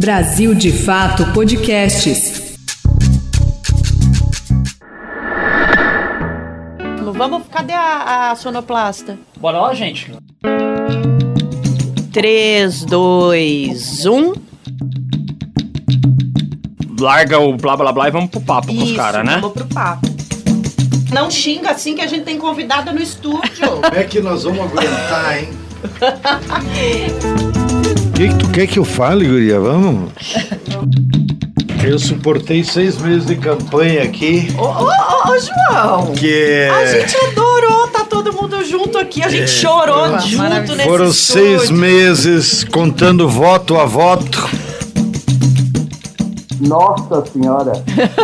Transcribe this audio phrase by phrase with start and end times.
[0.00, 2.56] Brasil de Fato Podcasts.
[7.12, 9.18] Vamos, cadê a, a sonoplasta?
[9.38, 10.10] Bora lá, gente.
[12.14, 14.32] 3, 2, 1.
[16.98, 19.34] Larga o blá blá blá e vamos pro papo com os Isso, caras, né?
[19.34, 20.08] Vamos pro papo.
[21.12, 23.68] Não xinga assim que a gente tem convidada no estúdio.
[23.82, 25.50] Como é que nós vamos aguentar, hein?
[28.20, 29.58] O que, que tu quer que eu fale, guria?
[29.58, 30.10] Vamos?
[31.82, 36.12] Eu suportei seis meses de campanha aqui, Ô, ô, ô, ô, João!
[36.12, 37.00] que A é...
[37.00, 39.22] gente adorou, tá todo mundo junto aqui.
[39.22, 41.80] A gente chorou junto nesse Foram seis estúdio.
[41.80, 44.50] meses contando voto a voto.
[46.60, 47.72] Nossa senhora.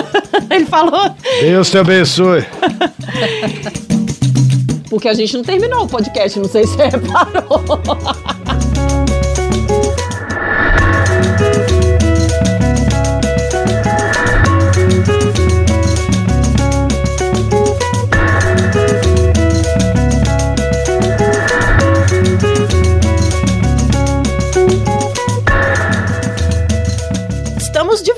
[0.51, 1.11] Ele falou.
[1.41, 2.45] Deus te abençoe.
[4.91, 7.63] Porque a gente não terminou o podcast, não sei se você reparou.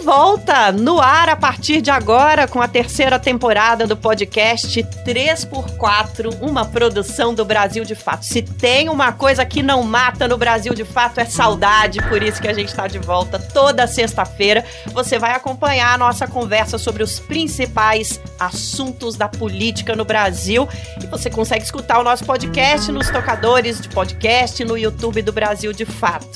[0.08, 6.64] volta no ar a partir de agora com a terceira temporada do podcast 3x4, uma
[6.64, 8.24] produção do Brasil de Fato.
[8.24, 12.40] Se tem uma coisa que não mata no Brasil de Fato é saudade, por isso
[12.40, 14.64] que a gente está de volta toda sexta-feira.
[14.94, 20.66] Você vai acompanhar a nossa conversa sobre os principais assuntos da política no Brasil
[21.02, 25.70] e você consegue escutar o nosso podcast nos tocadores de podcast no YouTube do Brasil
[25.74, 26.26] de Fato.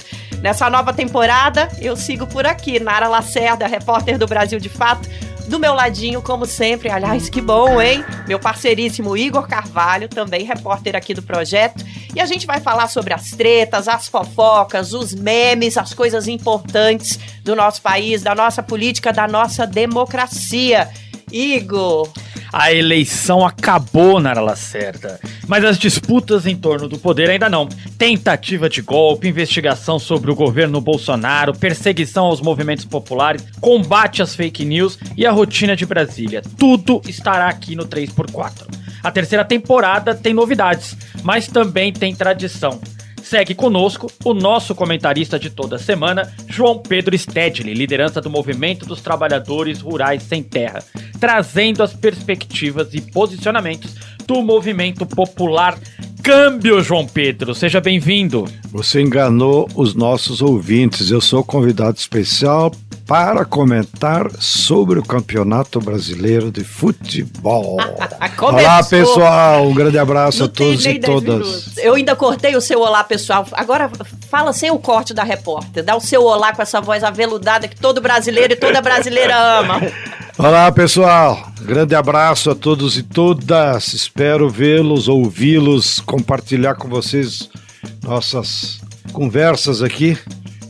[0.42, 5.08] Nessa nova temporada, eu sigo por aqui, Nara Lacerda, repórter do Brasil de Fato.
[5.48, 8.04] Do meu ladinho, como sempre, aliás, que bom, hein?
[8.28, 11.84] Meu parceiríssimo Igor Carvalho, também repórter aqui do projeto.
[12.14, 17.18] E a gente vai falar sobre as tretas, as fofocas, os memes, as coisas importantes
[17.42, 20.88] do nosso país, da nossa política, da nossa democracia.
[21.30, 22.08] Igor,
[22.52, 25.18] A eleição acabou, Nara Lacerda.
[25.48, 27.66] Mas as disputas em torno do poder ainda não.
[27.96, 34.66] Tentativa de golpe, investigação sobre o governo Bolsonaro, perseguição aos movimentos populares, combate às fake
[34.66, 36.42] news e a rotina de Brasília.
[36.58, 38.66] Tudo estará aqui no 3x4.
[39.02, 42.78] A terceira temporada tem novidades, mas também tem tradição.
[43.22, 49.00] Segue conosco o nosso comentarista de toda semana, João Pedro Stedley, liderança do Movimento dos
[49.00, 50.82] Trabalhadores Rurais Sem Terra,
[51.20, 53.94] trazendo as perspectivas e posicionamentos
[54.26, 55.78] do movimento popular
[56.22, 57.52] Câmbio, João Pedro.
[57.52, 58.44] Seja bem-vindo.
[58.70, 61.10] Você enganou os nossos ouvintes.
[61.10, 62.72] Eu sou convidado especial
[63.06, 67.76] para comentar sobre o Campeonato Brasileiro de Futebol.
[68.36, 68.60] começou.
[68.60, 69.68] Olá, pessoal.
[69.68, 71.34] Um grande abraço Não a todos e 10 todas.
[71.34, 71.78] minutos.
[71.78, 73.46] Eu ainda cortei o seu olá, pessoal.
[73.52, 73.90] Agora
[74.30, 75.84] fala sem o corte da repórter.
[75.84, 79.80] Dá o seu olá com essa voz aveludada que todo brasileiro e toda brasileira ama.
[80.38, 81.52] Olá, pessoal.
[81.60, 83.92] Grande abraço a todos e todas.
[83.92, 87.50] Espero vê-los, ouvi-los, compartilhar com vocês
[88.02, 88.80] nossas
[89.12, 90.16] conversas aqui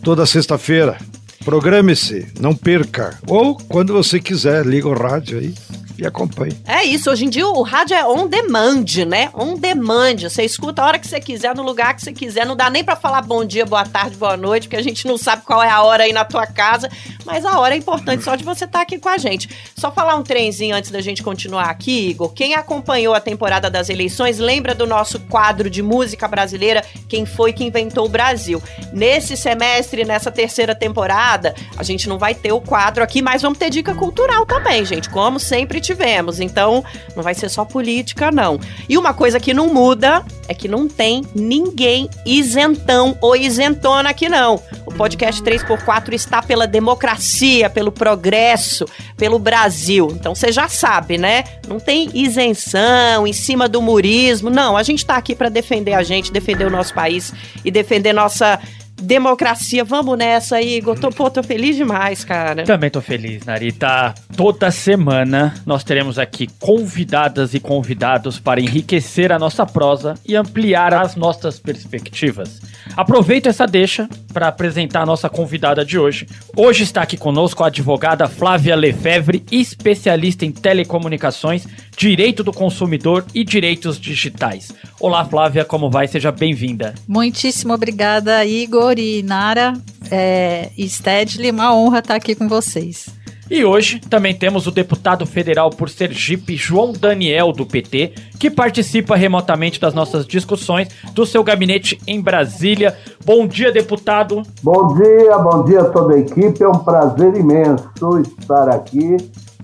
[0.03, 0.99] toda sexta-feira.
[1.45, 3.19] Programe-se, não perca.
[3.27, 5.55] Ou quando você quiser, liga o rádio aí
[5.99, 6.57] e acompanhe.
[6.67, 9.31] É isso, hoje em dia o rádio é on demand, né?
[9.35, 10.17] On demand.
[10.23, 12.47] Você escuta a hora que você quiser, no lugar que você quiser.
[12.47, 15.19] Não dá nem pra falar bom dia, boa tarde, boa noite, porque a gente não
[15.19, 16.89] sabe qual é a hora aí na tua casa.
[17.25, 19.49] Mas a hora é importante só de você estar aqui com a gente.
[19.77, 22.33] Só falar um trenzinho antes da gente continuar aqui, Igor.
[22.33, 27.53] Quem acompanhou a temporada das eleições lembra do nosso quadro de música brasileira, Quem Foi
[27.53, 28.63] Que Inventou o Brasil.
[28.93, 33.59] Nesse semestre, nessa terceira temporada, a gente não vai ter o quadro aqui, mas vamos
[33.59, 36.41] ter dica cultural também, gente, como sempre tivemos.
[36.41, 36.85] Então,
[37.15, 38.59] não vai ser só política, não.
[38.89, 44.29] E uma coisa que não muda é que não tem ninguém isentão ou isentona aqui,
[44.29, 44.61] não.
[44.87, 50.09] O podcast 3x4 está pela democracia, pelo progresso, pelo Brasil.
[50.13, 51.45] Então, você já sabe, né?
[51.69, 54.51] Não tem isenção em cima do murismo.
[54.51, 57.33] Não, a gente está aqui para defender a gente, defender o nosso país
[57.65, 58.59] e defender nossa
[59.03, 59.85] democracia.
[59.85, 60.99] Vamos nessa, Igor.
[60.99, 62.65] Tô, pô, tô feliz demais, cara.
[62.65, 64.15] Também tô feliz, Narita.
[64.37, 70.95] Toda semana nós teremos aqui convidadas e convidados para enriquecer a nossa prosa e ampliar
[70.95, 72.61] as nossas perspectivas.
[72.97, 76.27] Aproveito essa deixa para apresentar a nossa convidada de hoje.
[76.57, 81.67] Hoje está aqui conosco a advogada Flávia Lefebvre, especialista em telecomunicações,
[81.97, 84.73] direito do consumidor e direitos digitais.
[85.01, 86.07] Olá, Flávia, como vai?
[86.07, 86.95] Seja bem-vinda.
[87.09, 89.75] Muitíssimo obrigada, Igor e Nara
[90.11, 91.51] é, e Stedley.
[91.51, 93.23] Uma honra estar aqui com vocês.
[93.51, 99.15] E hoje também temos o deputado federal por Sergipe, João Daniel, do PT, que participa
[99.15, 102.97] remotamente das nossas discussões do seu gabinete em Brasília.
[103.27, 104.43] Bom dia, deputado.
[104.63, 106.63] Bom dia, bom dia a toda a equipe.
[106.63, 107.91] É um prazer imenso
[108.21, 109.19] estar aqui.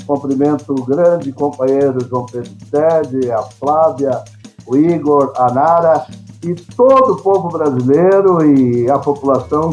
[0.07, 4.23] Cumprimento o grande companheiro João Pedro Sede, a Flávia,
[4.67, 6.07] o Igor, a Nara
[6.43, 9.71] e todo o povo brasileiro e a população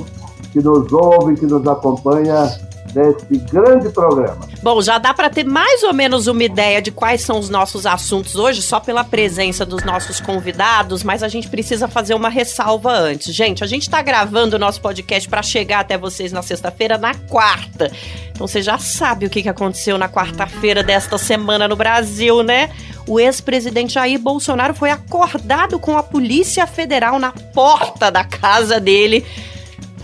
[0.51, 2.47] que nos ouve, que nos acompanha
[2.95, 4.47] nesse grande programa.
[4.63, 7.85] Bom, já dá para ter mais ou menos uma ideia de quais são os nossos
[7.85, 12.91] assuntos hoje, só pela presença dos nossos convidados, mas a gente precisa fazer uma ressalva
[12.91, 13.33] antes.
[13.35, 17.13] Gente, a gente está gravando o nosso podcast para chegar até vocês na sexta-feira, na
[17.13, 17.91] quarta.
[18.31, 22.69] Então você já sabe o que aconteceu na quarta-feira desta semana no Brasil, né?
[23.07, 29.25] O ex-presidente Jair Bolsonaro foi acordado com a Polícia Federal na porta da casa dele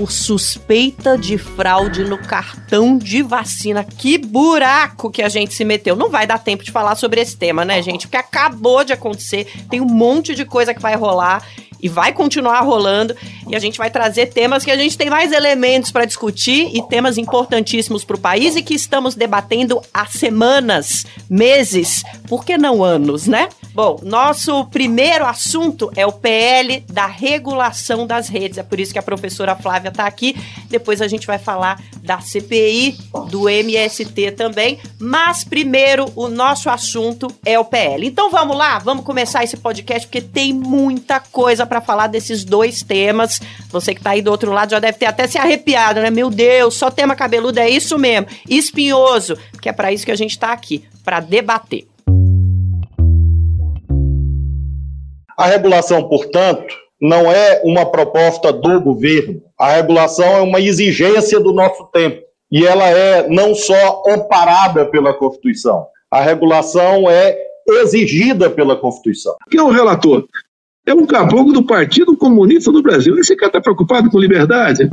[0.02, 3.84] por suspeita de fraude no cartão de vacina.
[3.84, 5.96] Que buraco que a gente se meteu.
[5.96, 8.08] Não vai dar tempo de falar sobre esse tema, né, gente?
[8.08, 11.46] Porque acabou de acontecer, tem um monte de coisa que vai rolar
[11.82, 13.16] e vai continuar rolando.
[13.48, 16.82] E a gente vai trazer temas que a gente tem mais elementos para discutir e
[16.88, 22.84] temas importantíssimos para o país e que estamos debatendo há semanas, meses, por que não
[22.84, 23.50] anos, né?
[23.74, 28.58] Bom, nosso primeiro assunto é o PL da regulação das redes.
[28.58, 30.36] É por isso que a professora Flávia está aqui.
[30.70, 32.98] Depois a gente vai falar da CPI,
[33.30, 34.80] do MST também.
[35.00, 38.08] Mas primeiro, o nosso assunto é o PL.
[38.08, 42.82] Então vamos lá, vamos começar esse podcast porque tem muita coisa para falar desses dois
[42.82, 43.40] temas.
[43.70, 46.10] Você que está aí do outro lado já deve ter até se arrepiado, né?
[46.10, 48.28] Meu Deus, só tema cabeludo é isso mesmo.
[48.50, 51.88] Espinhoso, que é para isso que a gente está aqui, para debater.
[55.38, 59.42] A regulação, portanto, não é uma proposta do governo.
[59.58, 62.22] A regulação é uma exigência do nosso tempo.
[62.52, 67.38] E ela é não só amparada pela Constituição, a regulação é
[67.68, 69.36] exigida pela Constituição.
[69.50, 70.26] Quem é o relator?
[70.86, 73.18] É um caboclo do Partido Comunista do Brasil.
[73.18, 74.90] Esse cara está preocupado com liberdade?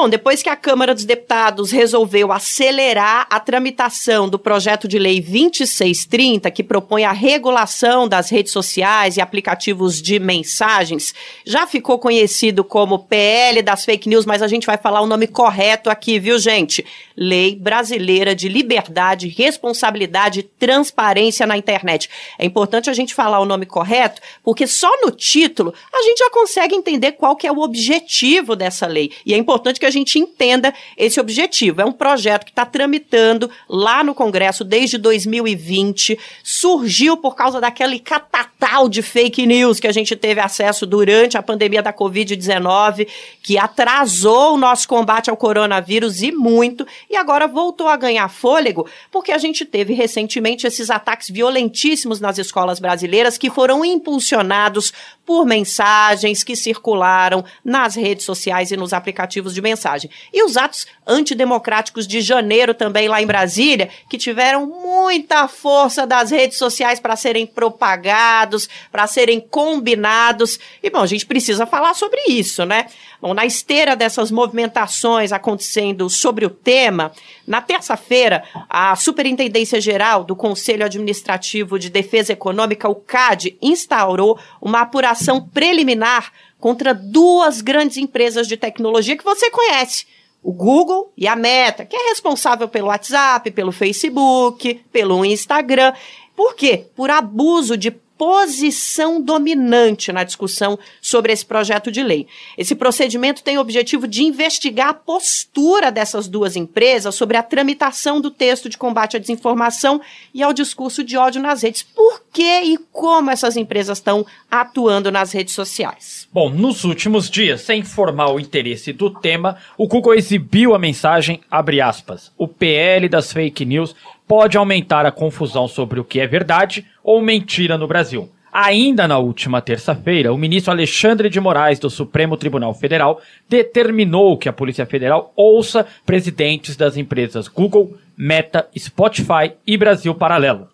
[0.00, 5.20] Bom, depois que a Câmara dos Deputados resolveu acelerar a tramitação do projeto de lei
[5.20, 11.12] 2630, que propõe a regulação das redes sociais e aplicativos de mensagens,
[11.44, 15.26] já ficou conhecido como PL das fake news, mas a gente vai falar o nome
[15.26, 16.86] correto aqui, viu, gente?
[17.20, 22.08] Lei Brasileira de Liberdade, Responsabilidade e Transparência na Internet.
[22.38, 26.30] É importante a gente falar o nome correto, porque só no título a gente já
[26.30, 29.10] consegue entender qual que é o objetivo dessa lei.
[29.26, 31.80] E é importante que a gente entenda esse objetivo.
[31.80, 37.98] É um projeto que está tramitando lá no Congresso desde 2020, surgiu por causa daquele
[37.98, 43.08] catatal de fake news que a gente teve acesso durante a pandemia da Covid-19,
[43.42, 48.88] que atrasou o nosso combate ao coronavírus e muito, e agora voltou a ganhar fôlego,
[49.10, 54.92] porque a gente teve recentemente esses ataques violentíssimos nas escolas brasileiras que foram impulsionados
[55.24, 60.10] por mensagens que circularam nas redes sociais e nos aplicativos de mensagem.
[60.32, 66.30] E os atos antidemocráticos de janeiro também lá em Brasília, que tiveram muita força das
[66.30, 70.58] redes sociais para serem propagados, para serem combinados.
[70.82, 72.86] E bom, a gente precisa falar sobre isso, né?
[73.20, 77.10] Bom, na esteira dessas movimentações acontecendo sobre o tema,
[77.44, 84.82] na terça-feira, a Superintendência Geral do Conselho Administrativo de Defesa Econômica, o CAD, instaurou uma
[84.82, 90.06] apuração preliminar contra duas grandes empresas de tecnologia que você conhece.
[90.40, 95.92] O Google e a Meta, que é responsável pelo WhatsApp, pelo Facebook, pelo Instagram.
[96.36, 96.86] Por quê?
[96.94, 102.26] Por abuso de posição dominante na discussão sobre esse projeto de lei.
[102.58, 108.20] Esse procedimento tem o objetivo de investigar a postura dessas duas empresas sobre a tramitação
[108.20, 110.00] do texto de combate à desinformação
[110.34, 111.84] e ao discurso de ódio nas redes.
[111.84, 116.28] Por que e como essas empresas estão atuando nas redes sociais?
[116.32, 121.40] Bom, nos últimos dias, sem informar o interesse do tema, o Google exibiu a mensagem,
[121.48, 123.94] abre aspas, o PL das fake news
[124.28, 128.30] pode aumentar a confusão sobre o que é verdade ou mentira no Brasil.
[128.52, 134.48] Ainda na última terça-feira, o ministro Alexandre de Moraes do Supremo Tribunal Federal determinou que
[134.48, 140.68] a Polícia Federal ouça presidentes das empresas Google, Meta, Spotify e Brasil Paralelo.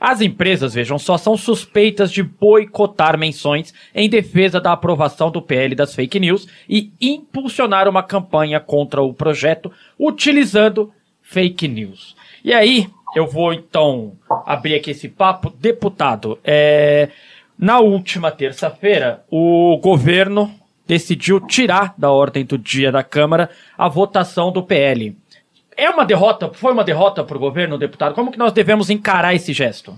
[0.00, 5.74] As empresas, vejam só, são suspeitas de boicotar menções em defesa da aprovação do PL
[5.74, 12.16] das fake news e impulsionar uma campanha contra o projeto utilizando fake news.
[12.44, 14.12] E aí, eu vou então
[14.46, 15.50] abrir aqui esse papo.
[15.50, 17.10] Deputado, é,
[17.58, 20.50] na última terça-feira, o governo
[20.86, 25.16] decidiu tirar da ordem do dia da Câmara a votação do PL.
[25.76, 26.50] É uma derrota?
[26.52, 28.14] Foi uma derrota para o governo, deputado?
[28.14, 29.94] Como que nós devemos encarar esse gesto?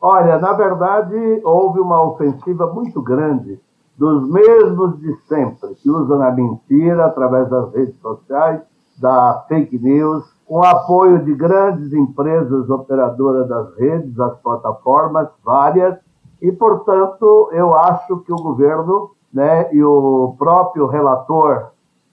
[0.00, 3.58] Olha, na verdade, houve uma ofensiva muito grande
[3.96, 8.60] dos mesmos de sempre, que usam a mentira através das redes sociais,
[8.98, 15.98] da fake news, com apoio de grandes empresas operadoras das redes, das plataformas, várias,
[16.40, 21.70] e, portanto, eu acho que o governo né, e o próprio relator,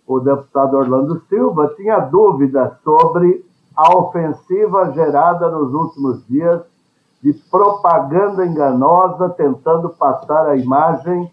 [0.07, 3.45] o deputado Orlando Silva, tinha dúvidas sobre
[3.75, 6.61] a ofensiva gerada nos últimos dias
[7.21, 11.31] de propaganda enganosa, tentando passar a imagem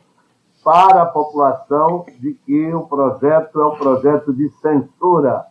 [0.63, 5.47] para a população de que o projeto é um projeto de censura,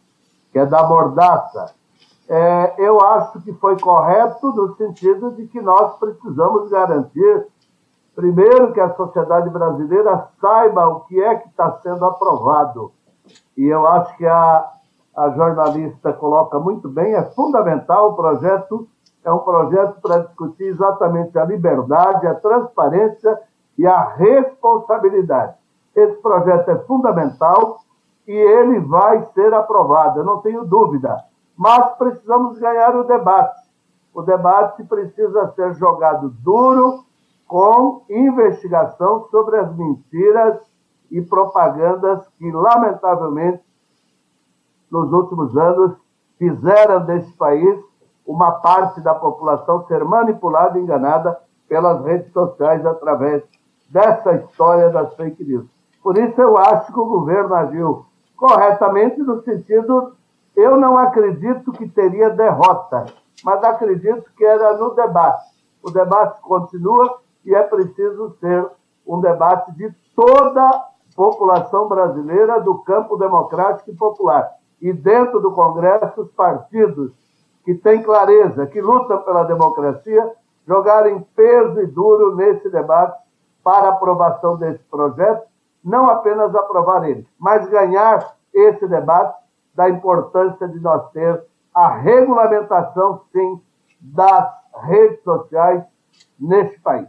[0.57, 1.71] que é da mordaça.
[2.27, 7.45] É, eu acho que foi correto no sentido de que nós precisamos garantir,
[8.15, 12.91] primeiro, que a sociedade brasileira saiba o que é que está sendo aprovado.
[13.55, 14.67] E eu acho que a,
[15.15, 18.87] a jornalista coloca muito bem, é fundamental o projeto,
[19.23, 23.39] é um projeto para discutir exatamente a liberdade, a transparência
[23.77, 25.53] e a responsabilidade.
[25.95, 27.77] Esse projeto é fundamental
[28.27, 31.23] e ele vai ser aprovado, eu não tenho dúvida.
[31.55, 33.67] Mas precisamos ganhar o debate.
[34.13, 37.05] O debate precisa ser jogado duro,
[37.47, 40.59] com investigação sobre as mentiras
[41.09, 43.63] e propagandas que, lamentavelmente,
[44.91, 45.93] nos últimos anos,
[46.37, 47.79] fizeram desse país
[48.25, 53.43] uma parte da população ser manipulada e enganada pelas redes sociais através
[53.89, 55.65] dessa história das fake news.
[56.03, 58.05] Por isso eu acho que o governo agiu
[58.37, 60.15] corretamente no sentido,
[60.55, 63.05] eu não acredito que teria derrota,
[63.43, 65.43] mas acredito que era no debate.
[65.83, 68.65] O debate continua e é preciso ser
[69.05, 74.51] um debate de toda a população brasileira do campo democrático e popular.
[74.81, 77.11] E dentro do Congresso, os partidos
[77.65, 80.31] que têm clareza, que lutam pela democracia,
[80.67, 83.17] jogarem peso e duro nesse debate
[83.63, 85.47] para aprovação desse projeto,
[85.83, 89.37] não apenas aprovar ele, mas ganhar esse debate
[89.75, 91.41] da importância de nós ter
[91.73, 93.61] a regulamentação, sim,
[94.01, 94.51] das
[94.83, 95.83] redes sociais
[96.39, 97.07] neste país.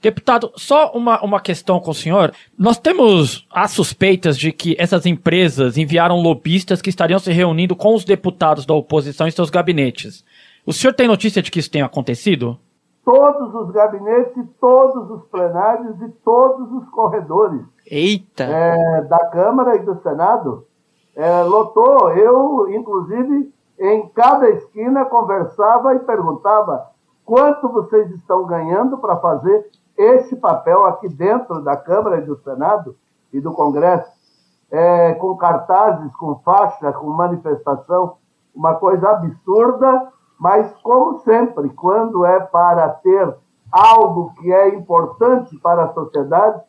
[0.00, 2.34] Deputado, só uma, uma questão com o senhor.
[2.58, 7.94] Nós temos as suspeitas de que essas empresas enviaram lobistas que estariam se reunindo com
[7.94, 10.24] os deputados da oposição em seus gabinetes.
[10.66, 12.58] O senhor tem notícia de que isso tenha acontecido?
[13.04, 17.62] todos os gabinetes, todos os plenários e todos os corredores.
[17.86, 18.44] Eita!
[18.44, 20.66] É, da Câmara e do Senado.
[21.14, 22.10] É, lotou.
[22.12, 26.90] Eu, inclusive, em cada esquina conversava e perguntava
[27.24, 32.96] quanto vocês estão ganhando para fazer esse papel aqui dentro da Câmara e do Senado
[33.32, 34.10] e do Congresso,
[34.70, 38.16] é, com cartazes, com faixa, com manifestação,
[38.54, 40.12] uma coisa absurda
[40.42, 43.32] mas, como sempre, quando é para ter
[43.70, 46.60] algo que é importante para a sociedade,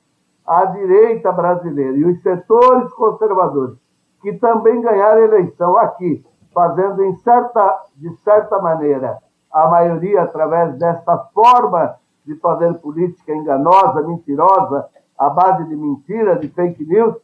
[0.45, 3.77] a direita brasileira e os setores conservadores,
[4.21, 9.17] que também ganharam eleição aqui, fazendo em certa, de certa maneira
[9.51, 11.95] a maioria através desta forma
[12.25, 17.15] de fazer política enganosa, mentirosa, à base de mentira, de fake news,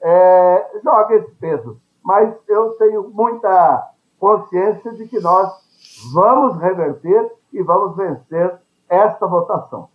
[0.00, 1.78] é, joga esse peso.
[2.02, 5.64] Mas eu tenho muita consciência de que nós
[6.12, 9.88] Vamos reverter e vamos vencer esta votação.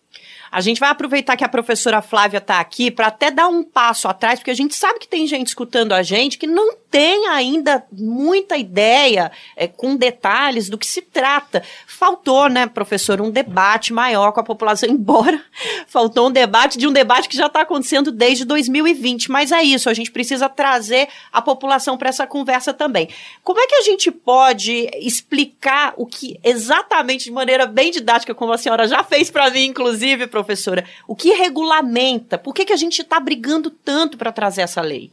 [0.51, 4.07] A gente vai aproveitar que a professora Flávia está aqui para até dar um passo
[4.07, 7.85] atrás, porque a gente sabe que tem gente escutando a gente que não tem ainda
[7.91, 11.63] muita ideia é, com detalhes do que se trata.
[11.85, 15.39] Faltou, né, professor, um debate maior com a população, embora
[15.87, 19.29] faltou um debate de um debate que já está acontecendo desde 2020.
[19.29, 23.09] Mas é isso, a gente precisa trazer a população para essa conversa também.
[23.43, 28.51] Como é que a gente pode explicar o que exatamente, de maneira bem didática, como
[28.51, 30.38] a senhora já fez para mim, inclusive, professor?
[30.43, 32.37] Professora, o que regulamenta?
[32.37, 35.11] Por que, que a gente está brigando tanto para trazer essa lei?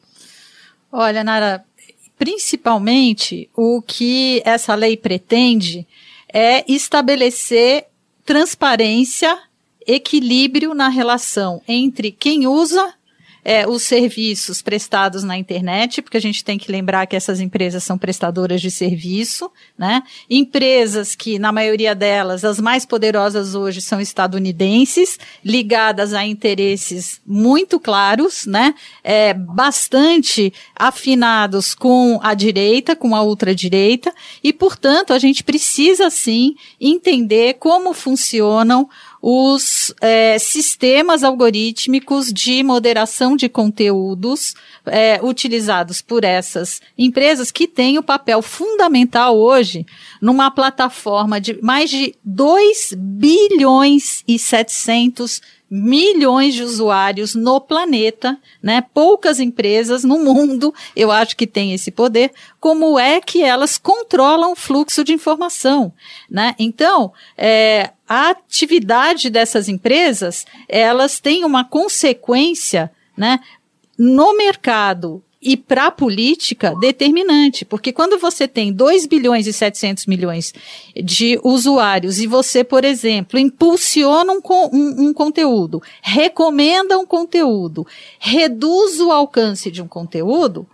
[0.90, 1.64] Olha, Nara,
[2.18, 5.87] principalmente o que essa lei pretende
[6.33, 7.87] é estabelecer
[8.25, 9.38] transparência,
[9.87, 12.96] equilíbrio na relação entre quem usa
[13.49, 17.85] é, os serviços prestados na internet, porque a gente tem que lembrar que essas empresas
[17.85, 19.49] são prestadoras de serviço,
[19.79, 20.03] né?
[20.29, 27.79] Empresas que, na maioria delas, as mais poderosas hoje são estadunidenses, ligadas a interesses muito
[27.79, 28.75] claros, né?
[29.05, 34.12] É, bastante afinados com a direita, com a ultradireita,
[34.43, 38.88] e, portanto, a gente precisa sim entender como funcionam
[39.28, 44.54] os é, sistemas algorítmicos de moderação de conteúdos
[44.85, 49.85] é, utilizados por essas empresas que têm o papel fundamental hoje
[50.23, 58.85] numa plataforma de mais de 2 bilhões e 700 milhões de usuários no planeta, né?
[58.94, 62.32] Poucas empresas no mundo, eu acho que tem esse poder.
[62.61, 65.92] Como é que elas controlam o fluxo de informação,
[66.30, 66.54] né?
[66.58, 73.40] Então, é, a atividade dessas empresas, elas têm uma consequência, né?
[73.99, 80.07] No mercado e para a política determinante, porque quando você tem 2 bilhões e 700
[80.07, 80.52] milhões
[80.95, 84.40] de usuários e você, por exemplo, impulsiona um,
[84.73, 87.87] um, um conteúdo, recomenda um conteúdo,
[88.19, 90.66] reduz o alcance de um conteúdo,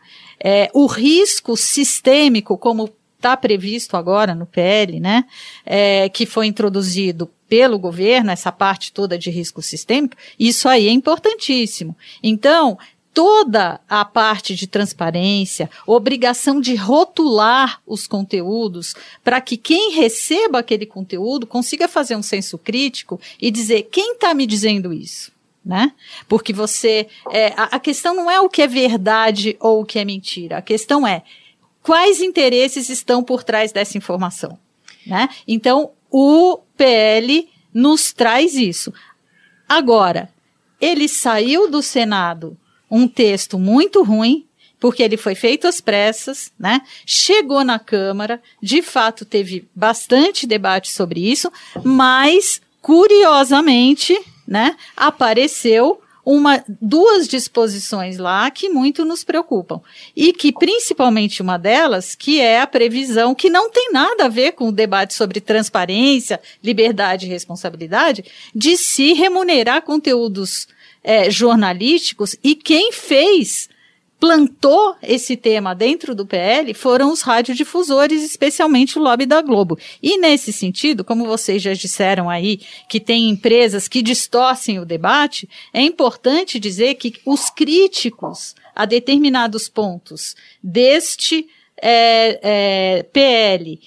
[0.43, 5.25] é, o risco sistêmico, como está previsto agora no PL, né,
[5.65, 10.91] é, que foi introduzido pelo governo, essa parte toda de risco sistêmico, isso aí é
[10.91, 11.97] importantíssimo.
[12.23, 12.79] Então,
[13.15, 20.87] toda a parte de transparência, obrigação de rotular os conteúdos, para que quem receba aquele
[20.87, 25.31] conteúdo consiga fazer um senso crítico e dizer quem está me dizendo isso.
[25.65, 25.93] Né?
[26.29, 27.07] Porque você.
[27.31, 30.59] É, a, a questão não é o que é verdade ou o que é mentira.
[30.59, 31.23] A questão é
[31.81, 34.59] quais interesses estão por trás dessa informação.
[35.07, 35.29] Né?
[35.47, 38.93] Então, o PL nos traz isso.
[39.69, 40.29] Agora,
[40.81, 42.59] ele saiu do Senado
[42.93, 44.45] um texto muito ruim,
[44.79, 46.83] porque ele foi feito às pressas, né?
[47.07, 51.51] Chegou na Câmara, de fato teve bastante debate sobre isso,
[51.83, 59.81] mas curiosamente, né, apareceu uma, duas disposições lá que muito nos preocupam.
[60.15, 64.53] E que, principalmente, uma delas, que é a previsão, que não tem nada a ver
[64.53, 70.69] com o debate sobre transparência, liberdade e responsabilidade, de se remunerar conteúdos
[71.03, 73.69] é, jornalísticos e quem fez
[74.23, 79.77] plantou esse tema dentro do PL foram os radiodifusores, especialmente o lobby da Globo.
[80.01, 85.49] E nesse sentido, como vocês já disseram aí, que tem empresas que distorcem o debate,
[85.75, 91.49] é importante dizer que os críticos a determinados pontos deste
[91.83, 93.81] é, é, PL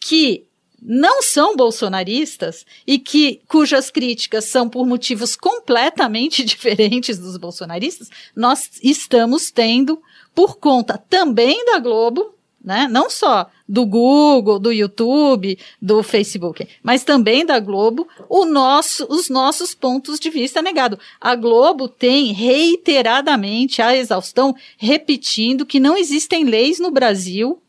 [0.00, 0.44] que
[0.84, 8.70] não são bolsonaristas e que cujas críticas são por motivos completamente diferentes dos bolsonaristas, nós
[8.82, 10.00] estamos tendo
[10.34, 12.88] por conta também da Globo, né?
[12.90, 18.08] Não só do Google, do YouTube, do Facebook, mas também da Globo,
[18.46, 20.98] nosso, os nossos pontos de vista negado.
[21.20, 27.60] A Globo tem reiteradamente a exaustão repetindo que não existem leis no Brasil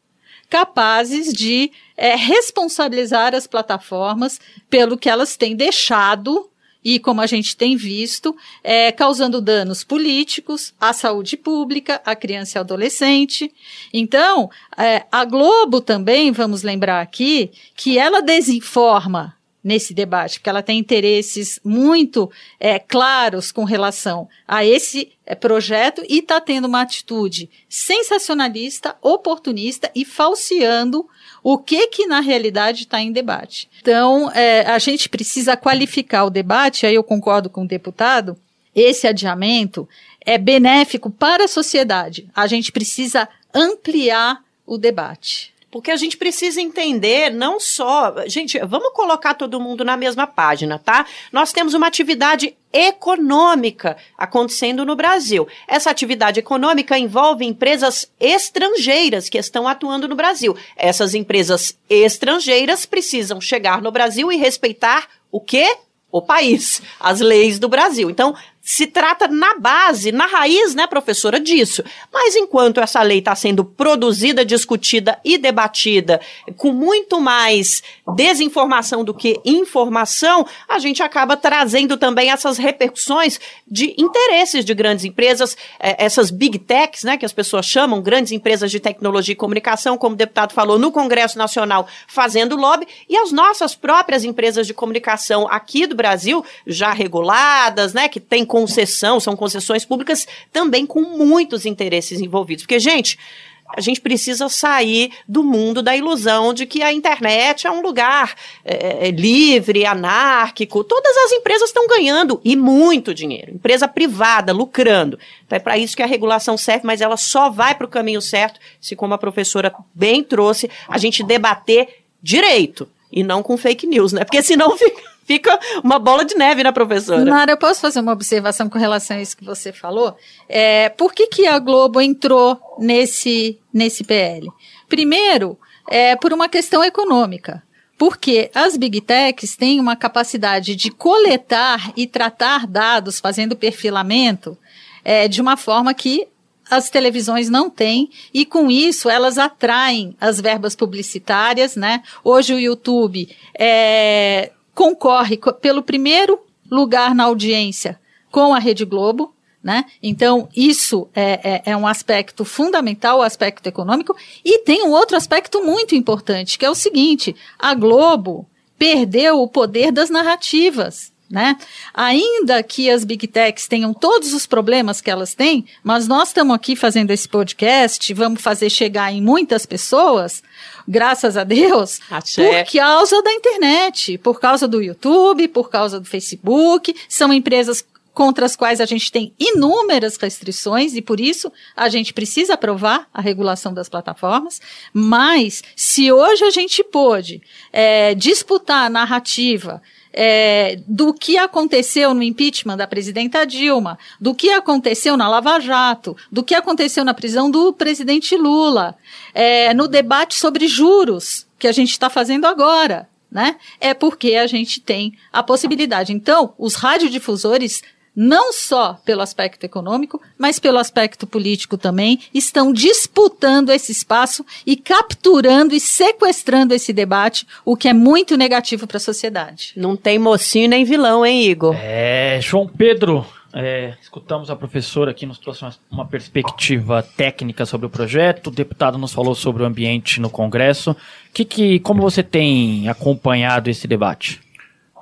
[0.49, 6.49] capazes de é, responsabilizar as plataformas pelo que elas têm deixado
[6.83, 12.57] e, como a gente tem visto, é, causando danos políticos à saúde pública, à criança
[12.57, 13.51] e adolescente.
[13.91, 19.34] Então, é, a Globo também, vamos lembrar aqui, que ela desinforma
[19.65, 26.03] nesse debate, porque ela tem interesses muito é, claros com relação a esse é, projeto
[26.07, 31.09] e está tendo uma atitude sensacionalista, oportunista e falseando
[31.41, 33.67] o que que na realidade está em debate.
[33.81, 38.37] Então, é, a gente precisa qualificar o debate, aí eu concordo com o deputado,
[38.75, 39.89] esse adiamento
[40.21, 42.29] é benéfico para a sociedade.
[42.35, 45.54] A gente precisa ampliar o debate.
[45.75, 48.23] Porque a gente precisa entender não só.
[48.27, 51.05] Gente, vamos colocar todo mundo na mesma página, tá?
[51.33, 55.45] Nós temos uma atividade econômica acontecendo no Brasil.
[55.67, 60.55] Essa atividade econômica envolve empresas estrangeiras que estão atuando no Brasil.
[60.77, 65.75] Essas empresas estrangeiras precisam chegar no Brasil e respeitar o quê?
[66.09, 68.09] O país, as leis do Brasil.
[68.09, 68.33] Então,
[68.65, 71.83] se trata na base, na raiz, né, professora, disso.
[72.11, 76.19] Mas enquanto essa lei está sendo produzida, discutida e debatida
[76.57, 77.83] com muito mais
[78.15, 85.05] desinformação do que informação, a gente acaba trazendo também essas repercussões de interesses de grandes
[85.05, 89.35] empresas, é, essas big techs, né, que as pessoas chamam, grandes empresas de tecnologia e
[89.35, 94.65] comunicação, como o deputado falou, no Congresso Nacional, fazendo lobby, e as nossas próprias empresas
[94.65, 100.85] de comunicação aqui do Brasil, já reguladas, né, que têm concessão, são concessões públicas também
[100.85, 102.63] com muitos interesses envolvidos.
[102.63, 103.19] Porque, gente,
[103.67, 108.33] a gente precisa sair do mundo da ilusão de que a internet é um lugar
[108.63, 110.85] é, é livre, anárquico.
[110.85, 113.51] Todas as empresas estão ganhando e muito dinheiro.
[113.51, 115.19] Empresa privada lucrando.
[115.45, 118.21] Então é para isso que a regulação serve, mas ela só vai para o caminho
[118.21, 123.85] certo se, como a professora bem trouxe, a gente debater direito e não com fake
[123.85, 124.23] news, né?
[124.23, 127.25] Porque senão fica fica uma bola de neve, né, professora?
[127.25, 130.15] Nara, eu posso fazer uma observação com relação a isso que você falou?
[130.47, 134.49] É, por que, que a Globo entrou nesse, nesse PL?
[134.87, 135.57] Primeiro,
[135.89, 137.63] é, por uma questão econômica.
[137.97, 144.57] Porque as big techs têm uma capacidade de coletar e tratar dados fazendo perfilamento
[145.03, 146.27] é, de uma forma que
[146.69, 152.01] as televisões não têm, e com isso elas atraem as verbas publicitárias, né?
[152.23, 156.37] Hoje o YouTube é, concorre pelo primeiro
[156.69, 159.33] lugar na audiência com a Rede Globo,
[159.63, 159.85] né?
[160.03, 165.17] Então, isso é, é, é, um aspecto fundamental, o aspecto econômico, e tem um outro
[165.17, 171.14] aspecto muito importante, que é o seguinte: a Globo perdeu o poder das narrativas.
[171.29, 171.57] Né?
[171.91, 176.55] Ainda que as big techs tenham todos os problemas que elas têm, mas nós estamos
[176.55, 180.43] aqui fazendo esse podcast, vamos fazer chegar em muitas pessoas,
[180.87, 182.63] graças a Deus, Achei.
[182.63, 187.83] por causa da internet, por causa do YouTube, por causa do Facebook, são empresas
[188.15, 193.07] contra as quais a gente tem inúmeras restrições e por isso a gente precisa aprovar
[193.13, 194.61] a regulação das plataformas.
[194.93, 197.41] Mas se hoje a gente pôde
[197.73, 199.81] é, disputar a narrativa
[200.17, 206.15] é, do que aconteceu no impeachment da presidenta Dilma, do que aconteceu na Lava Jato,
[206.31, 208.95] do que aconteceu na prisão do presidente Lula,
[209.33, 213.09] é, no debate sobre juros que a gente está fazendo agora.
[213.29, 213.57] Né?
[213.81, 216.13] É porque a gente tem a possibilidade.
[216.13, 217.83] Então, os radiodifusores
[218.15, 224.75] não só pelo aspecto econômico, mas pelo aspecto político também, estão disputando esse espaço e
[224.75, 229.73] capturando e sequestrando esse debate, o que é muito negativo para a sociedade.
[229.75, 231.75] Não tem mocinho nem vilão, hein, Igor?
[231.77, 237.87] É, João Pedro, é, escutamos a professora aqui, nos trouxe uma, uma, perspectiva técnica sobre
[237.87, 240.95] o projeto, o deputado nos falou sobre o ambiente no Congresso.
[241.33, 244.41] Que, que, como você tem acompanhado esse debate?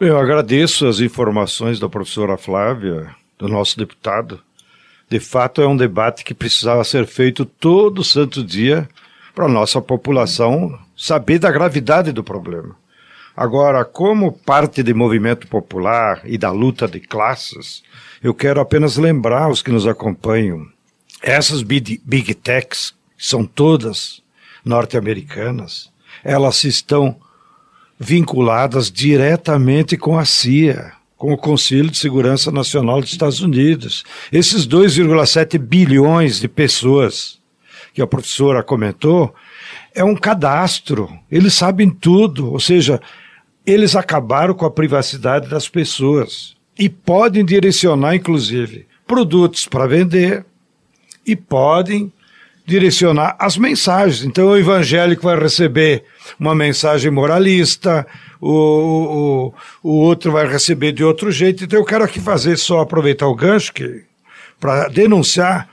[0.01, 4.41] Eu agradeço as informações da professora Flávia, do nosso deputado.
[5.07, 8.89] De fato, é um debate que precisava ser feito todo santo dia
[9.35, 12.75] para a nossa população saber da gravidade do problema.
[13.37, 17.83] Agora, como parte do movimento popular e da luta de classes,
[18.21, 20.67] eu quero apenas lembrar os que nos acompanham.
[21.21, 24.23] Essas big, big techs, são todas
[24.65, 25.91] norte-americanas,
[26.23, 27.15] elas estão
[27.99, 34.03] vinculadas diretamente com a CIA, com o Conselho de Segurança Nacional dos Estados Unidos.
[34.31, 37.39] Esses 2,7 bilhões de pessoas
[37.93, 39.33] que a professora comentou
[39.93, 41.09] é um cadastro.
[41.31, 42.99] Eles sabem tudo, ou seja,
[43.65, 50.45] eles acabaram com a privacidade das pessoas e podem direcionar, inclusive, produtos para vender
[51.25, 52.11] e podem
[52.65, 54.23] direcionar as mensagens.
[54.23, 56.03] Então o evangélico vai receber
[56.39, 58.05] uma mensagem moralista,
[58.39, 59.51] o,
[59.83, 61.63] o, o outro vai receber de outro jeito.
[61.63, 63.73] Então eu quero aqui fazer só aproveitar o gancho
[64.59, 65.69] para denunciar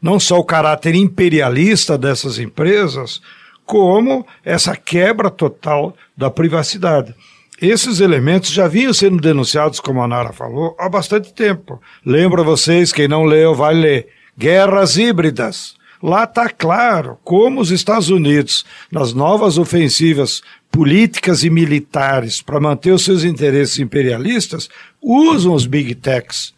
[0.00, 3.20] não só o caráter imperialista dessas empresas,
[3.66, 7.14] como essa quebra total da privacidade.
[7.60, 11.80] Esses elementos já vinham sendo denunciados, como a Nara falou, há bastante tempo.
[12.06, 14.08] Lembra vocês, quem não leu, vai ler.
[14.38, 15.77] Guerras híbridas.
[16.02, 22.92] Lá está claro como os Estados Unidos, nas novas ofensivas políticas e militares para manter
[22.92, 24.68] os seus interesses imperialistas,
[25.02, 26.54] usam os big techs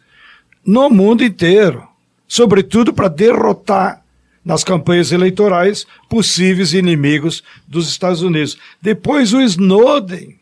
[0.65, 1.87] no mundo inteiro,
[2.27, 4.01] sobretudo para derrotar
[4.43, 8.57] nas campanhas eleitorais possíveis inimigos dos Estados Unidos.
[8.81, 10.35] Depois o Snowden,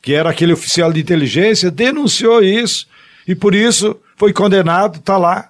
[0.00, 2.86] que era aquele oficial de inteligência, denunciou isso
[3.26, 5.47] e por isso foi condenado, está lá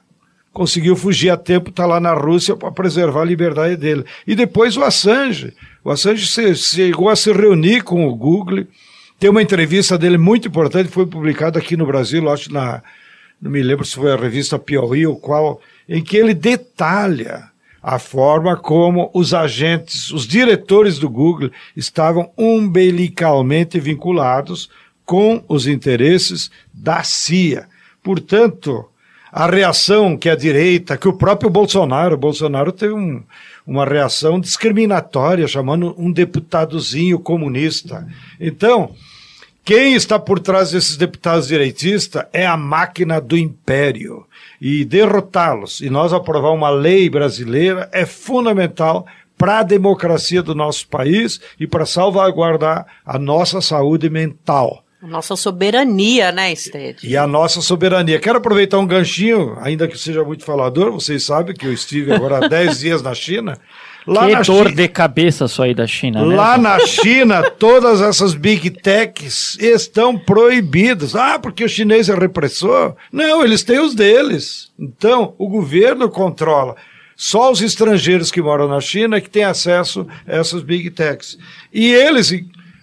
[0.59, 4.05] conseguiu fugir a tempo, está lá na Rússia para preservar a liberdade dele.
[4.27, 5.55] E depois o Assange.
[5.85, 8.66] O Assange chegou a se reunir com o Google.
[9.21, 12.83] Tem uma entrevista dele muito importante, foi publicada aqui no Brasil, acho na.
[13.40, 17.44] Não me lembro se foi a revista Piauí ou qual, em que ele detalha
[17.81, 24.68] a forma como os agentes, os diretores do Google estavam umbilicalmente vinculados
[25.05, 27.68] com os interesses da CIA.
[28.03, 28.88] Portanto,
[29.32, 33.22] a reação que a direita, que o próprio Bolsonaro, Bolsonaro teve um,
[33.66, 38.06] uma reação discriminatória, chamando um deputadozinho comunista.
[38.40, 38.94] Então,
[39.64, 44.24] quem está por trás desses deputados direitistas é a máquina do império.
[44.58, 50.88] E derrotá-los, e nós aprovar uma lei brasileira, é fundamental para a democracia do nosso
[50.88, 54.82] país e para salvaguardar a nossa saúde mental.
[55.00, 57.06] Nossa soberania, né, Sted?
[57.06, 58.18] E a nossa soberania.
[58.18, 62.44] Quero aproveitar um ganchinho, ainda que seja muito falador, vocês sabem que eu estive agora
[62.44, 63.58] há 10 dias na China.
[64.06, 66.34] Lá que na dor China, de cabeça só aí da China, né?
[66.34, 71.14] Lá na China, todas essas big techs estão proibidas.
[71.14, 72.96] Ah, porque o chinês é repressor?
[73.12, 74.72] Não, eles têm os deles.
[74.78, 76.74] Então, o governo controla.
[77.14, 81.37] Só os estrangeiros que moram na China que têm acesso a essas big techs.
[81.72, 82.32] E eles,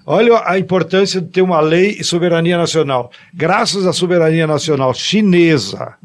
[0.06, 3.12] olha a importância de ter uma lei e soberania nacional.
[3.34, 5.96] Graças à soberania nacional chinesa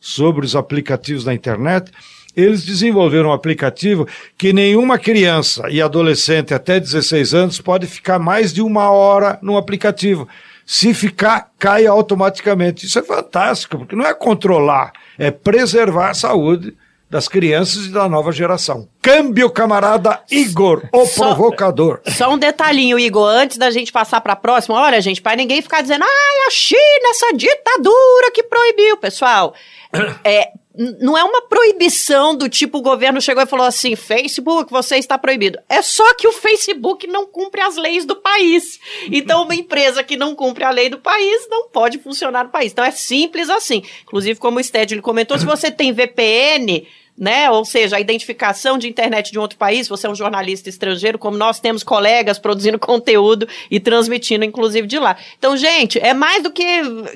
[0.00, 1.90] sobre os aplicativos da internet,
[2.36, 8.52] eles desenvolveram um aplicativo que nenhuma criança e adolescente até 16 anos pode ficar mais
[8.52, 10.28] de uma hora no aplicativo.
[10.66, 12.86] Se ficar, cai automaticamente.
[12.86, 16.74] Isso é fantástico, porque não é controlar, é preservar a saúde
[17.08, 18.88] das crianças e da nova geração.
[19.00, 22.00] Câmbio, camarada Igor, o só, provocador.
[22.08, 25.62] Só um detalhinho, Igor, antes da gente passar para a próxima, olha, gente, para ninguém
[25.62, 29.54] ficar dizendo, ai, a China, essa ditadura que proibiu, pessoal.
[30.24, 34.96] É, não é uma proibição do tipo o governo chegou e falou assim: Facebook, você
[34.96, 35.58] está proibido.
[35.68, 38.78] É só que o Facebook não cumpre as leis do país.
[39.10, 42.72] Então, uma empresa que não cumpre a lei do país não pode funcionar no país.
[42.72, 43.82] Então, é simples assim.
[44.02, 46.86] Inclusive, como o Sted comentou, se você tem VPN,
[47.16, 47.50] né?
[47.50, 51.18] Ou seja, a identificação de internet de um outro país, você é um jornalista estrangeiro,
[51.18, 55.16] como nós temos colegas produzindo conteúdo e transmitindo, inclusive, de lá.
[55.38, 56.64] Então, gente, é mais do que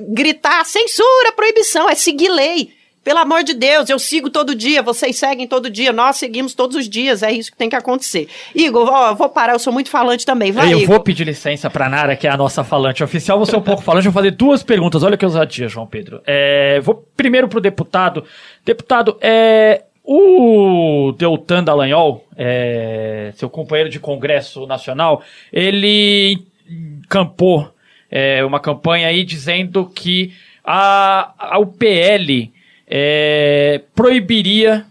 [0.09, 2.80] gritar censura, proibição, é seguir lei.
[3.03, 6.77] Pelo amor de Deus, eu sigo todo dia, vocês seguem todo dia, nós seguimos todos
[6.77, 8.29] os dias, é isso que tem que acontecer.
[8.55, 10.97] Igor, ó, vou parar, eu sou muito falante também, vai, Eu Igor.
[10.97, 13.83] vou pedir licença pra Nara, que é a nossa falante oficial, você é um pouco
[13.83, 16.21] falante, vou fazer duas perguntas, olha que ousadia, João Pedro.
[16.27, 18.23] É, vou primeiro pro deputado.
[18.67, 26.45] Deputado, é, o Deltan Dallagnol, é, seu companheiro de Congresso Nacional, ele
[27.09, 27.73] campou
[28.11, 32.53] é, uma campanha aí dizendo que a, a, o PL
[32.91, 34.85] é, proibiria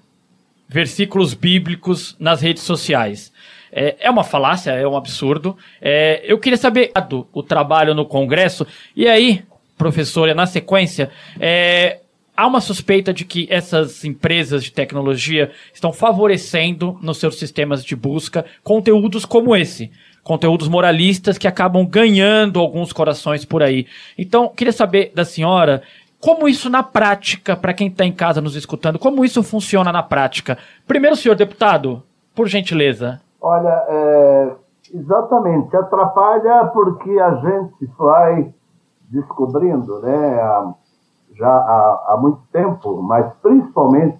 [0.70, 3.34] versículos bíblicos nas redes sociais.
[3.72, 5.58] É, é uma falácia, é um absurdo.
[5.82, 6.92] É, eu queria saber
[7.34, 8.66] o trabalho no Congresso.
[8.96, 9.44] E aí,
[9.78, 11.10] professora, na sequência,
[11.40, 12.00] é,
[12.38, 17.96] há uma suspeita de que essas empresas de tecnologia estão favorecendo nos seus sistemas de
[17.96, 19.92] busca conteúdos como esse.
[20.24, 23.88] Conteúdos moralistas que acabam ganhando alguns corações por aí.
[24.18, 25.82] Então, queria saber da senhora
[26.22, 30.04] como isso na prática, para quem está em casa nos escutando, como isso funciona na
[30.04, 30.58] prática?
[30.88, 32.04] Primeiro, senhor deputado,
[32.36, 33.22] por gentileza.
[33.42, 34.56] Olha, é,
[34.94, 38.54] exatamente, atrapalha porque a gente vai
[39.10, 40.74] descobrindo, né,
[41.36, 44.20] já há, há muito tempo, mas principalmente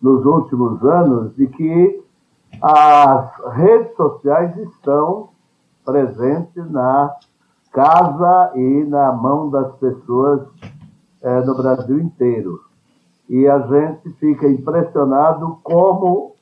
[0.00, 2.02] nos últimos anos, de que
[2.62, 5.28] as redes sociais estão
[5.84, 7.14] presentes na
[7.72, 10.48] casa e na mão das pessoas
[11.22, 12.60] é, no Brasil inteiro.
[13.28, 16.34] E a gente fica impressionado como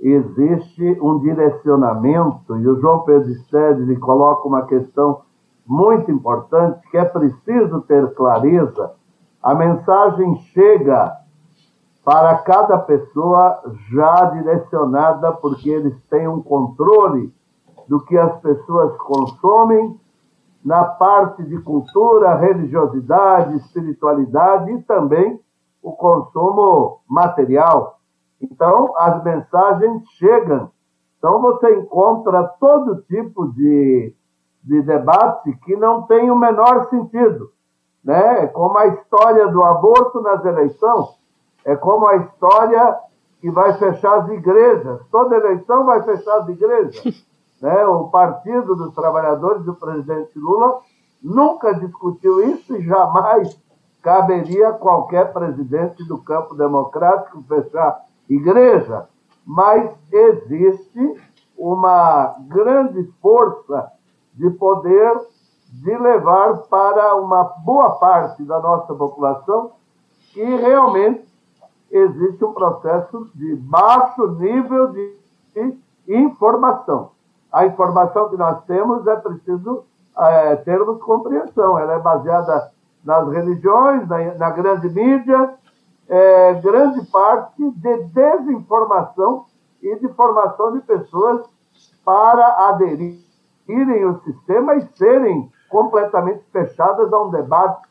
[0.00, 5.20] existe um direcionamento, e o João Pedro Stedley coloca uma questão
[5.66, 8.92] muito importante, que é preciso ter clareza.
[9.42, 11.16] A mensagem chega
[12.04, 17.32] para cada pessoa já direcionada, porque eles têm um controle
[17.88, 20.00] do que as pessoas consomem
[20.64, 25.40] na parte de cultura, religiosidade, espiritualidade e também
[25.82, 27.98] o consumo material.
[28.40, 30.70] Então, as mensagens chegam.
[31.18, 34.14] Então, você encontra todo tipo de,
[34.62, 37.50] de debate que não tem o menor sentido.
[38.04, 38.44] Né?
[38.44, 41.06] É como a história do aborto nas eleições,
[41.64, 42.98] é como a história
[43.40, 45.00] que vai fechar as igrejas.
[45.10, 47.26] Toda eleição vai fechar as igrejas.
[47.62, 47.86] Né?
[47.86, 50.80] O Partido dos Trabalhadores do presidente Lula
[51.22, 53.56] nunca discutiu isso e jamais
[54.02, 59.06] caberia qualquer presidente do campo democrático fechar igreja.
[59.46, 61.22] Mas existe
[61.56, 63.92] uma grande força
[64.34, 65.16] de poder
[65.72, 69.70] de levar para uma boa parte da nossa população
[70.32, 71.24] que realmente
[71.90, 75.16] existe um processo de baixo nível de
[76.08, 77.12] informação
[77.52, 79.84] a informação que nós temos é preciso
[80.18, 81.78] é, termos compreensão.
[81.78, 82.70] Ela é baseada
[83.04, 85.54] nas religiões, na, na grande mídia,
[86.08, 89.46] é, grande parte de desinformação
[89.82, 91.42] e de formação de pessoas
[92.04, 97.88] para aderirem ao sistema e serem completamente fechadas a um debate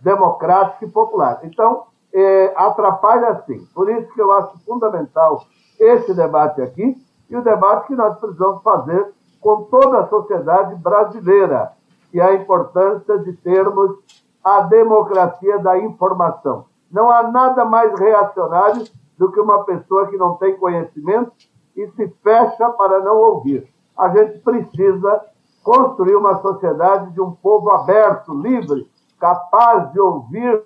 [0.00, 1.40] democrático e popular.
[1.42, 3.66] Então, é, atrapalha sim.
[3.74, 5.42] Por isso que eu acho fundamental
[5.78, 6.96] esse debate aqui,
[7.28, 11.72] e o debate que nós precisamos fazer com toda a sociedade brasileira.
[12.12, 13.98] e a importância de termos
[14.44, 16.66] a democracia da informação.
[16.88, 18.84] Não há nada mais reacionário
[19.18, 21.32] do que uma pessoa que não tem conhecimento
[21.74, 23.68] e se fecha para não ouvir.
[23.96, 25.24] A gente precisa
[25.64, 30.62] construir uma sociedade de um povo aberto, livre, capaz de ouvir,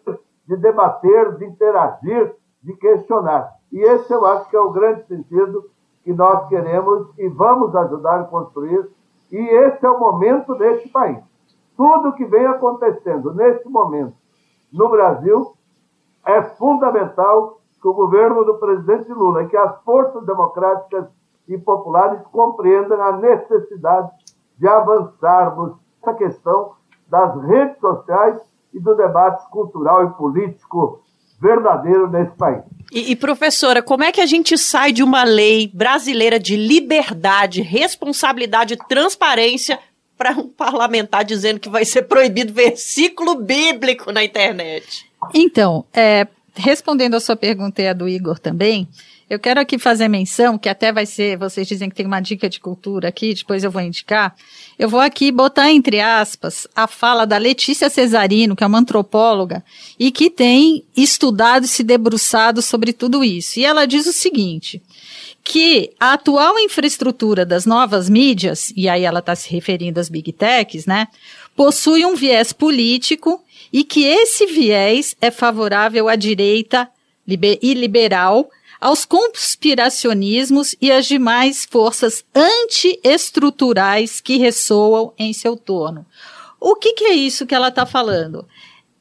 [0.47, 3.53] de debater, de interagir, de questionar.
[3.71, 5.71] E esse eu acho que é o grande sentido
[6.09, 8.89] que nós queremos e vamos ajudar a construir.
[9.31, 11.23] E esse é o momento deste país.
[11.77, 14.15] Tudo que vem acontecendo neste momento
[14.73, 15.53] no Brasil
[16.25, 21.05] é fundamental que o governo do presidente Lula e que as forças democráticas
[21.47, 24.11] e populares compreendam a necessidade
[24.57, 26.73] de avançarmos essa questão
[27.07, 28.41] das redes sociais
[28.73, 31.03] e do debate cultural e político
[31.41, 32.63] verdadeiro nesse país.
[32.91, 37.61] E, e, professora, como é que a gente sai de uma lei brasileira de liberdade,
[37.61, 39.79] responsabilidade e transparência
[40.17, 45.07] para um parlamentar dizendo que vai ser proibido versículo bíblico na internet?
[45.35, 48.89] Então, é, respondendo a sua pergunta e a do Igor também,
[49.31, 52.49] eu quero aqui fazer menção, que até vai ser, vocês dizem que tem uma dica
[52.49, 54.35] de cultura aqui, depois eu vou indicar.
[54.79, 59.63] Eu vou aqui botar entre aspas a fala da Letícia Cesarino, que é uma antropóloga,
[59.99, 63.61] e que tem estudado e se debruçado sobre tudo isso.
[63.61, 64.83] E ela diz o seguinte:
[65.45, 70.33] que a atual infraestrutura das novas mídias, e aí ela está se referindo às big
[70.33, 71.07] techs, né,
[71.55, 76.89] possui um viés político e que esse viés é favorável à direita
[77.27, 78.49] e liberal
[78.81, 86.07] aos conspiracionismos e às demais forças antiestruturais que ressoam em seu torno.
[86.61, 88.47] O que, que é isso que ela está falando?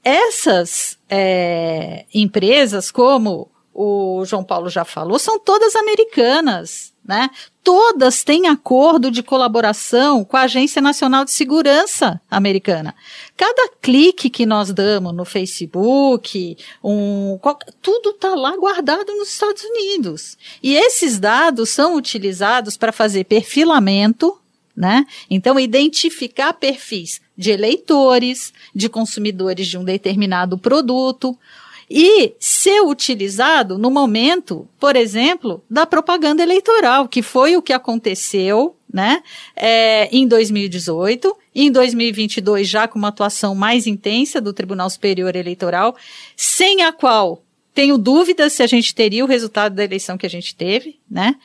[0.03, 7.29] Essas é, empresas, como o João Paulo já falou, são todas americanas, né?
[7.63, 12.93] Todas têm acordo de colaboração com a Agência Nacional de Segurança americana.
[13.35, 17.39] Cada clique que nós damos no Facebook, um,
[17.81, 20.37] tudo está lá guardado nos Estados Unidos.
[20.61, 24.37] E esses dados são utilizados para fazer perfilamento,
[24.75, 25.05] né?
[25.29, 31.37] Então, identificar perfis de eleitores, de consumidores de um determinado produto,
[31.89, 38.75] e ser utilizado no momento, por exemplo, da propaganda eleitoral, que foi o que aconteceu
[38.91, 39.21] né,
[39.55, 45.95] é, em 2018, em 2022 já com uma atuação mais intensa do Tribunal Superior Eleitoral,
[46.35, 47.43] sem a qual
[47.77, 51.35] tenho dúvidas se a gente teria o resultado da eleição que a gente teve, né?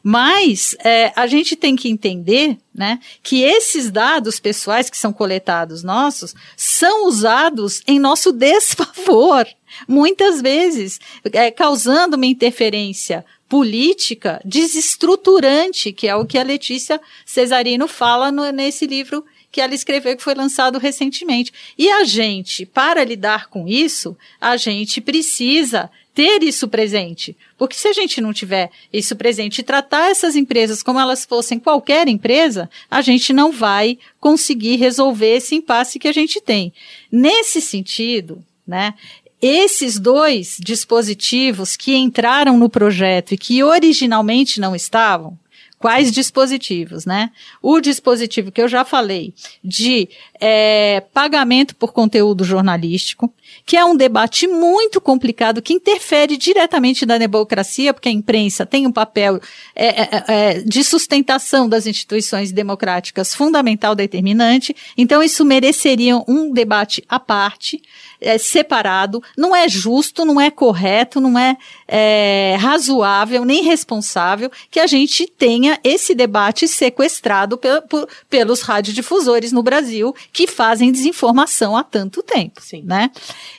[0.00, 5.82] Mas é, a gente tem que entender, né, que esses dados pessoais que são coletados
[5.82, 9.48] nossos são usados em nosso desfavor,
[9.88, 11.00] muitas vezes
[11.32, 18.48] é, causando uma interferência política desestruturante, que é o que a Letícia Cesarino fala no,
[18.52, 21.52] nesse livro que ela escreveu que foi lançado recentemente.
[21.76, 27.36] E a gente, para lidar com isso, a gente precisa ter isso presente.
[27.56, 31.58] Porque se a gente não tiver isso presente e tratar essas empresas como elas fossem
[31.58, 36.72] qualquer empresa, a gente não vai conseguir resolver esse impasse que a gente tem.
[37.10, 38.94] Nesse sentido, né,
[39.40, 45.38] esses dois dispositivos que entraram no projeto e que originalmente não estavam,
[45.80, 47.30] quais dispositivos, né?
[47.62, 49.32] O dispositivo que eu já falei
[49.64, 53.32] de é, pagamento por conteúdo jornalístico,
[53.64, 58.86] que é um debate muito complicado que interfere diretamente na democracia, porque a imprensa tem
[58.86, 59.40] um papel
[59.74, 64.76] é, é, é, é de sustentação das instituições democráticas fundamental determinante.
[64.98, 67.80] Então isso mereceria um debate à parte
[68.20, 71.56] é, separado, não é justo, não é correto, não é,
[71.88, 79.52] é razoável, nem responsável que a gente tenha esse debate sequestrado pe por, pelos radiodifusores
[79.52, 82.82] no Brasil que fazem desinformação há tanto tempo, Sim.
[82.84, 83.10] né?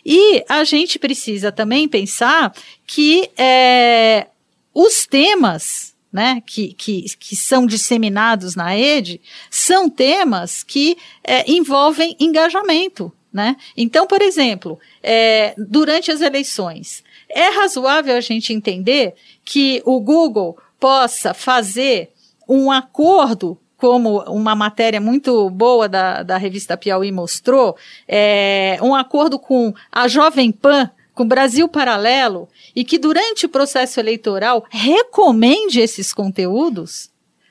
[0.06, 2.54] E a gente precisa também pensar
[2.86, 4.28] que é,
[4.74, 12.17] os temas né, que, que, que são disseminados na rede, são temas que é, envolvem
[12.19, 13.13] engajamento.
[13.34, 13.56] Né?
[13.78, 19.13] Então, por exemplo, é, durante as eleições, é razoável a gente entender
[19.46, 22.12] que o Google possa fazer
[22.48, 27.76] um acordo como uma matéria muito boa da, da revista Piauí mostrou,
[28.08, 33.50] é, um acordo com a Jovem Pan, com o Brasil Paralelo, e que durante o
[33.50, 37.10] processo eleitoral recomende esses conteúdos,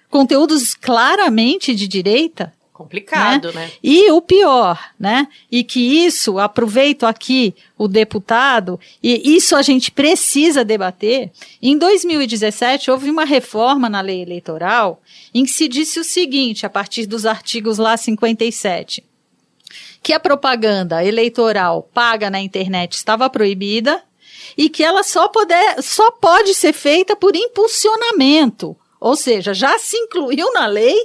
[0.08, 3.66] conteúdos claramente de direita, Complicado, né?
[3.66, 3.72] né?
[3.82, 5.28] E o pior, né?
[5.52, 11.30] E que isso, aproveito aqui o deputado, e isso a gente precisa debater.
[11.60, 15.02] Em 2017, houve uma reforma na lei eleitoral
[15.34, 19.04] em que se disse o seguinte, a partir dos artigos lá 57.
[20.02, 24.02] que a propaganda eleitoral paga na internet estava proibida
[24.56, 28.74] e que ela só, poder, só pode ser feita por impulsionamento.
[29.00, 30.96] Ou seja, já se incluiu na lei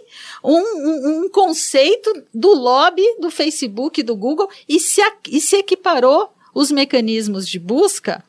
[0.43, 5.55] um, um, um conceito do lobby do Facebook e do Google e se, e se
[5.55, 8.23] equiparou os mecanismos de busca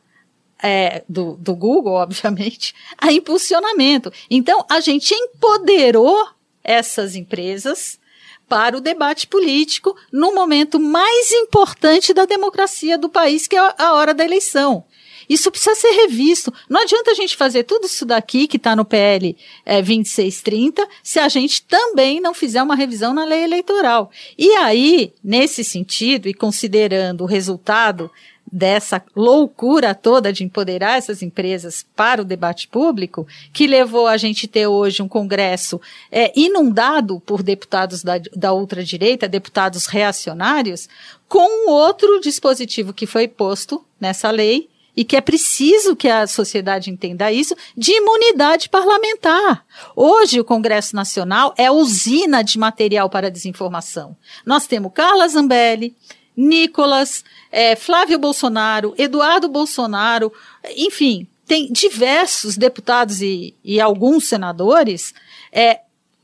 [0.63, 4.11] é, do, do Google, obviamente, a impulsionamento.
[4.29, 6.29] Então, a gente empoderou
[6.63, 7.99] essas empresas
[8.47, 13.93] para o debate político no momento mais importante da democracia do país, que é a
[13.93, 14.85] hora da eleição.
[15.29, 16.53] Isso precisa ser revisto.
[16.69, 21.19] Não adianta a gente fazer tudo isso daqui que está no PL é, 2630 se
[21.19, 24.11] a gente também não fizer uma revisão na lei eleitoral.
[24.37, 28.09] E aí, nesse sentido, e considerando o resultado
[28.51, 34.47] dessa loucura toda de empoderar essas empresas para o debate público, que levou a gente
[34.47, 40.87] ter hoje um Congresso é, inundado por deputados da, da ultradireita, deputados reacionários,
[41.27, 46.89] com outro dispositivo que foi posto nessa lei, e que é preciso que a sociedade
[46.89, 49.63] entenda isso, de imunidade parlamentar.
[49.95, 54.17] Hoje, o Congresso Nacional é usina de material para desinformação.
[54.43, 55.95] Nós temos Carla Zambelli,
[56.35, 60.33] Nicolas, é, Flávio Bolsonaro, Eduardo Bolsonaro,
[60.75, 65.13] enfim, tem diversos deputados e, e alguns senadores
[65.51, 65.81] é,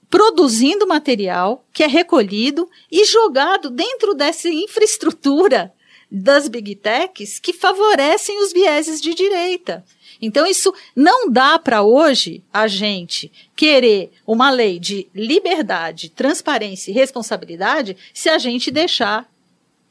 [0.10, 5.73] produzindo material que é recolhido e jogado dentro dessa infraestrutura
[6.16, 9.84] das big techs que favorecem os vieses de direita.
[10.22, 16.94] Então, isso não dá para hoje a gente querer uma lei de liberdade, transparência e
[16.94, 19.28] responsabilidade se a gente deixar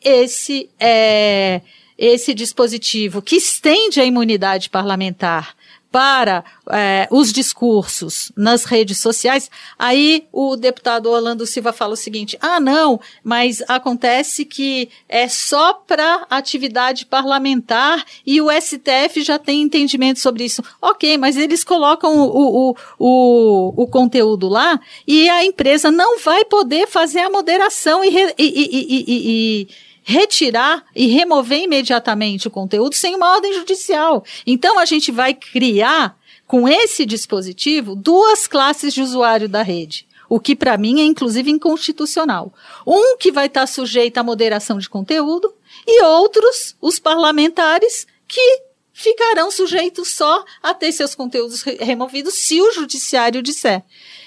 [0.00, 1.60] esse, é,
[1.98, 5.56] esse dispositivo que estende a imunidade parlamentar
[5.92, 12.38] para é, os discursos nas redes sociais, aí o deputado Orlando Silva fala o seguinte:
[12.40, 19.60] ah, não, mas acontece que é só para atividade parlamentar e o STF já tem
[19.60, 20.64] entendimento sobre isso.
[20.80, 26.44] Ok, mas eles colocam o, o, o, o conteúdo lá e a empresa não vai
[26.46, 29.68] poder fazer a moderação e, e, e, e
[30.02, 34.24] retirar e remover imediatamente o conteúdo sem uma ordem judicial.
[34.46, 40.06] Então a gente vai criar com esse dispositivo duas classes de usuário da rede.
[40.28, 42.52] O que para mim é inclusive inconstitucional.
[42.86, 45.52] Um que vai estar tá sujeito à moderação de conteúdo
[45.86, 52.72] e outros, os parlamentares, que ficarão sujeitos só a ter seus conteúdos removidos se o
[52.72, 53.82] judiciário disser.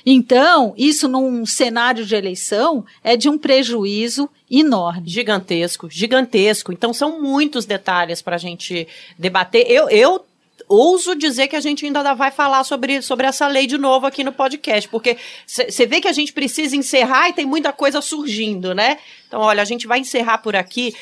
[0.05, 5.09] Então, isso num cenário de eleição é de um prejuízo enorme.
[5.09, 6.71] Gigantesco, gigantesco.
[6.71, 8.87] Então, são muitos detalhes para a gente
[9.17, 9.65] debater.
[9.67, 10.23] Eu, eu
[10.67, 14.23] ouso dizer que a gente ainda vai falar sobre, sobre essa lei de novo aqui
[14.23, 18.73] no podcast, porque você vê que a gente precisa encerrar e tem muita coisa surgindo,
[18.73, 18.97] né?
[19.35, 20.95] Então, olha, a gente vai encerrar por aqui.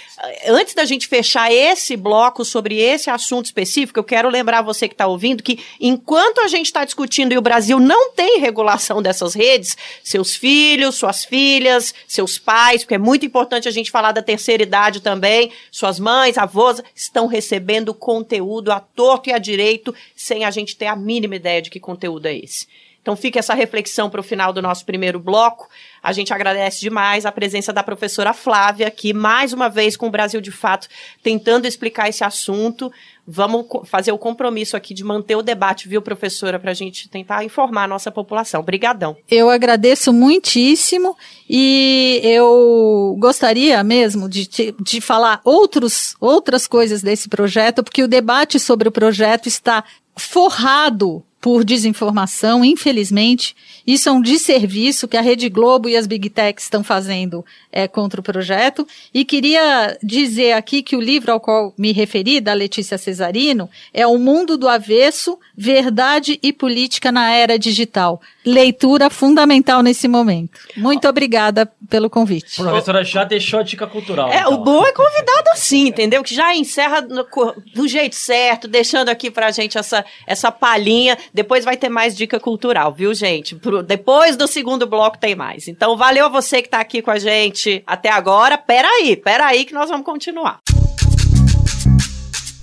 [0.47, 4.95] Antes da gente fechar esse bloco sobre esse assunto específico, eu quero lembrar você que
[4.95, 9.35] está ouvindo que enquanto a gente está discutindo e o Brasil não tem regulação dessas
[9.35, 14.23] redes, seus filhos, suas filhas, seus pais, porque é muito importante a gente falar da
[14.23, 20.43] terceira idade também, suas mães, avós, estão recebendo conteúdo à torto e à direito sem
[20.43, 22.65] a gente ter a mínima ideia de que conteúdo é esse.
[23.03, 25.67] Então fica essa reflexão para o final do nosso primeiro bloco.
[26.01, 30.09] A gente agradece demais a presença da professora Flávia aqui, mais uma vez com o
[30.09, 30.87] Brasil de Fato,
[31.21, 32.89] tentando explicar esse assunto.
[33.27, 37.43] Vamos fazer o compromisso aqui de manter o debate, viu, professora, para a gente tentar
[37.43, 38.61] informar a nossa população.
[38.61, 39.17] Obrigadão.
[39.29, 41.17] Eu agradeço muitíssimo
[41.49, 44.47] e eu gostaria mesmo de,
[44.79, 49.83] de falar outros, outras coisas desse projeto, porque o debate sobre o projeto está
[50.15, 53.53] forrado por desinformação, infelizmente.
[53.85, 57.85] Isso é um desserviço que a Rede Globo e as Big Techs estão fazendo é,
[57.85, 58.87] contra o projeto.
[59.13, 64.07] E queria dizer aqui que o livro ao qual me referi, da Letícia Cesarino, é
[64.07, 68.21] O Mundo do Avesso, Verdade e Política na Era Digital.
[68.45, 70.59] Leitura fundamental nesse momento.
[70.77, 72.55] Muito obrigada pelo convite.
[72.55, 74.31] Professora já deixou a dica cultural.
[74.31, 74.53] É, então.
[74.53, 76.23] o bom é convidado assim, entendeu?
[76.23, 77.25] Que já encerra no,
[77.73, 82.39] do jeito certo, deixando aqui pra gente essa, essa palhinha depois vai ter mais dica
[82.39, 83.55] cultural, viu, gente?
[83.55, 85.67] Pro, depois do segundo bloco tem mais.
[85.67, 88.57] Então, valeu a você que tá aqui com a gente até agora.
[88.57, 90.59] Peraí, peraí que nós vamos continuar.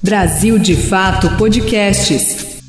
[0.00, 2.60] Brasil de Fato Podcasts.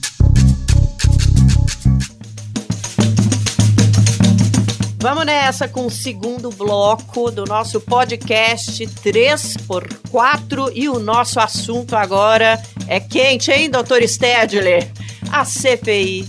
[4.97, 12.61] Vamos nessa com o segundo bloco do nosso podcast 3x4 e o nosso assunto agora
[12.87, 14.87] é quente, hein, doutor Stedler?
[15.31, 16.27] A CPI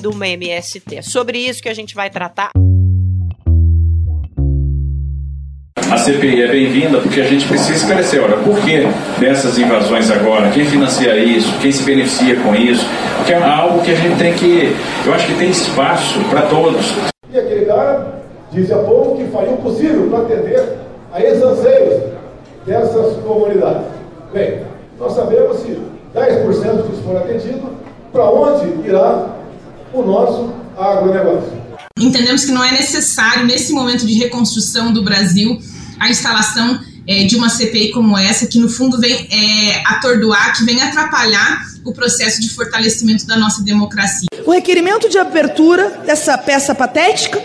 [0.00, 0.96] do MST.
[0.96, 2.50] É sobre isso que a gente vai tratar.
[5.90, 8.86] a CPI é bem-vinda porque a gente precisa esclarecer, olha, por que
[9.18, 10.48] dessas invasões agora?
[10.50, 11.52] Quem financia isso?
[11.60, 12.86] Quem se beneficia com isso?
[13.16, 14.72] Porque é algo que a gente tem que,
[15.04, 16.94] eu acho que tem espaço para todos.
[17.32, 18.20] E aquele cara
[18.52, 20.62] disse há pouco que faria o possível para atender
[21.12, 22.02] a esses anseios
[22.64, 23.86] dessas comunidades.
[24.32, 24.60] Bem,
[24.96, 25.76] nós sabemos se
[26.14, 27.79] 10% disso for atendido,
[28.12, 29.36] para onde irá
[29.92, 31.60] o nosso agronegócio.
[31.98, 35.60] Entendemos que não é necessário, nesse momento de reconstrução do Brasil,
[35.98, 40.64] a instalação é, de uma CPI como essa, que no fundo vem é, atordoar, que
[40.64, 44.28] vem atrapalhar o processo de fortalecimento da nossa democracia.
[44.46, 47.38] O requerimento de abertura dessa peça patética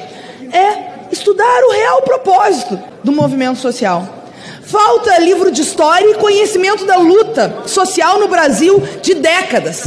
[0.51, 4.24] é estudar o real propósito do movimento social.
[4.61, 9.84] Falta livro de história e conhecimento da luta social no Brasil de décadas.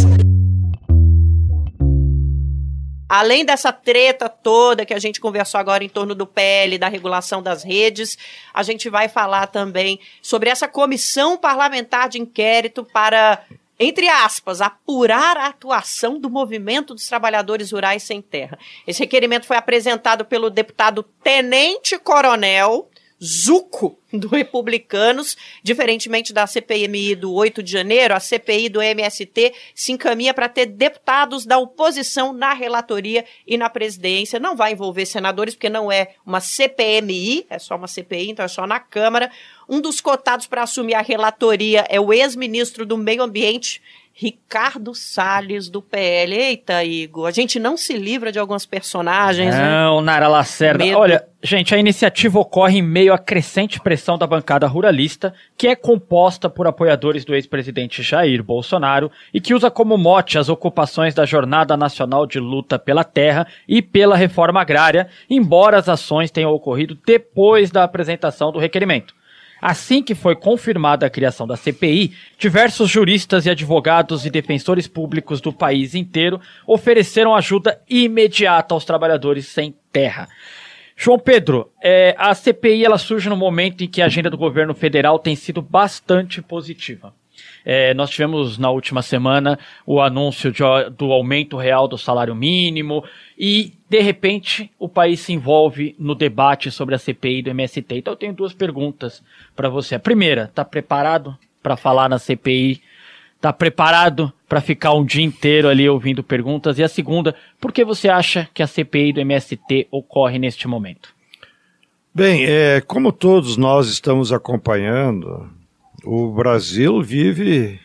[3.09, 7.43] Além dessa treta toda que a gente conversou agora em torno do PL, da regulação
[7.43, 8.19] das redes,
[8.53, 13.43] a gente vai falar também sobre essa comissão parlamentar de inquérito para,
[13.81, 18.59] entre aspas, apurar a atuação do movimento dos trabalhadores rurais sem terra.
[18.87, 22.91] Esse requerimento foi apresentado pelo deputado Tenente Coronel
[23.23, 29.93] Zuco do Republicanos, diferentemente da CPMI do 8 de janeiro, a CPI do MST se
[29.93, 34.41] encaminha para ter deputados da oposição na relatoria e na presidência.
[34.41, 38.49] Não vai envolver senadores, porque não é uma CPMI, é só uma CPI, então é
[38.49, 39.31] só na Câmara.
[39.69, 43.83] Um dos cotados para assumir a relatoria é o ex-ministro do Meio Ambiente,
[44.21, 46.35] Ricardo Salles, do PL.
[46.35, 49.55] Eita, Igor, a gente não se livra de alguns personagens.
[49.55, 49.63] Né?
[49.63, 50.07] Não, né?
[50.07, 50.85] Nara Lacerda.
[50.85, 50.99] Medo.
[50.99, 55.75] Olha, gente, a iniciativa ocorre em meio à crescente pressão da bancada ruralista, que é
[55.75, 61.27] composta por apoiadores do ex-presidente Jair Bolsonaro e que usa como mote as ocupações da
[61.27, 66.97] Jornada Nacional de Luta pela Terra e pela Reforma Agrária, embora as ações tenham ocorrido
[67.07, 69.15] depois da apresentação do requerimento.
[69.61, 75.41] Assim que foi confirmada a criação da CPI, diversos juristas e advogados e defensores públicos
[75.41, 80.29] do país inteiro ofereceram ajuda imediata aos trabalhadores sem terra.
[81.01, 84.75] João Pedro, é, a CPI ela surge no momento em que a agenda do governo
[84.75, 87.15] federal tem sido bastante positiva.
[87.65, 90.61] É, nós tivemos na última semana o anúncio de,
[90.97, 93.05] do aumento real do salário mínimo
[93.39, 97.95] e, de repente, o país se envolve no debate sobre a CPI do MST.
[97.95, 99.23] Então, eu tenho duas perguntas
[99.55, 99.95] para você.
[99.95, 102.83] A primeira, está preparado para falar na CPI?
[103.37, 106.79] Está preparado para ficar um dia inteiro ali ouvindo perguntas?
[106.79, 111.15] E a segunda, por que você acha que a CPI do MST ocorre neste momento?
[112.15, 115.49] Bem, é, como todos nós estamos acompanhando,
[116.05, 117.79] o Brasil vive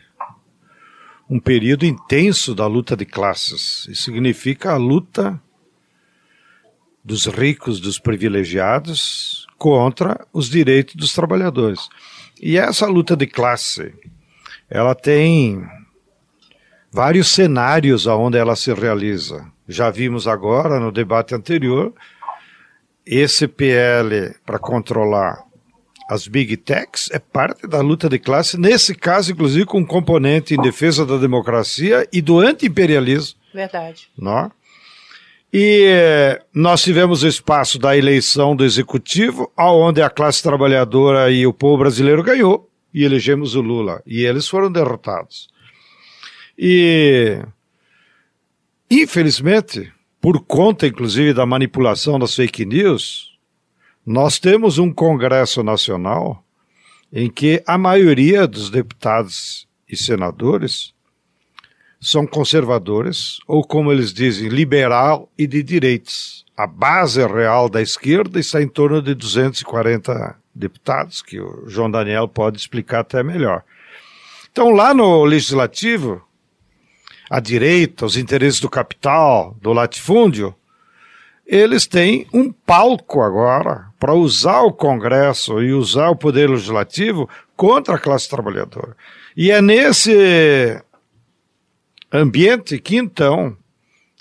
[1.28, 3.86] um período intenso da luta de classes.
[3.88, 5.40] Isso significa a luta
[7.04, 11.88] dos ricos, dos privilegiados, contra os direitos dos trabalhadores.
[12.40, 13.94] E essa luta de classe,
[14.68, 15.62] ela tem
[16.94, 19.44] vários cenários aonde ela se realiza.
[19.68, 21.92] Já vimos agora no debate anterior
[23.04, 25.42] esse PL para controlar
[26.08, 30.54] as big techs é parte da luta de classe, nesse caso, inclusive, com um componente
[30.54, 33.40] em defesa da democracia e do anti-imperialismo.
[33.52, 34.08] Verdade.
[34.16, 34.52] Não?
[35.52, 41.46] E eh, nós tivemos o espaço da eleição do executivo, aonde a classe trabalhadora e
[41.46, 44.02] o povo brasileiro ganhou, e elegemos o Lula.
[44.06, 45.48] E eles foram derrotados.
[46.58, 47.42] E,
[48.90, 53.36] infelizmente, por conta, inclusive, da manipulação das fake news,
[54.06, 56.44] nós temos um Congresso Nacional
[57.12, 60.92] em que a maioria dos deputados e senadores
[62.00, 66.44] são conservadores, ou como eles dizem, liberal e de direitos.
[66.56, 72.28] A base real da esquerda está em torno de 240 deputados, que o João Daniel
[72.28, 73.64] pode explicar até melhor.
[74.52, 76.22] Então, lá no legislativo,
[77.28, 80.54] a direita, os interesses do capital, do latifúndio,
[81.46, 87.96] eles têm um palco agora para usar o Congresso e usar o Poder Legislativo contra
[87.96, 88.96] a classe trabalhadora.
[89.36, 90.80] E é nesse
[92.12, 93.56] ambiente que, então,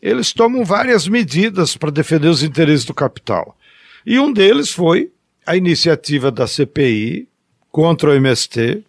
[0.01, 3.57] eles tomam várias medidas para defender os interesses do capital.
[4.05, 5.11] E um deles foi
[5.45, 7.27] a iniciativa da CPI
[7.71, 8.83] contra o MST,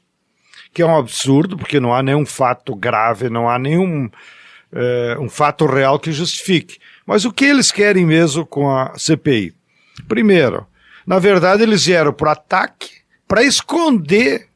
[0.75, 4.11] que é um absurdo, porque não há nenhum fato grave, não há nenhum
[4.73, 6.79] é, um fato real que justifique.
[7.07, 9.55] Mas o que eles querem mesmo com a CPI?
[10.09, 10.67] Primeiro,
[11.07, 12.91] na verdade, eles vieram para o ataque
[13.29, 14.49] para esconder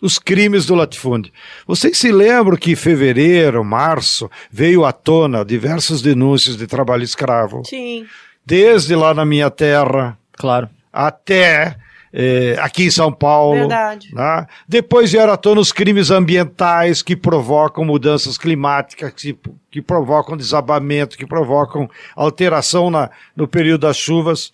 [0.00, 1.32] os crimes do latifúndio.
[1.66, 7.62] Vocês se lembram que em fevereiro, março, veio à tona diversas denúncias de trabalho escravo?
[7.66, 8.06] Sim.
[8.44, 10.16] Desde lá na minha terra.
[10.32, 10.68] Claro.
[10.92, 11.76] Até
[12.18, 13.58] eh, aqui em São Paulo.
[13.58, 14.08] Verdade.
[14.14, 14.46] né?
[14.66, 19.38] Depois vieram à tona os crimes ambientais que provocam mudanças climáticas, que,
[19.70, 24.50] que provocam desabamento, que provocam alteração na, no período das chuvas.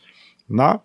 [0.50, 0.80] Né?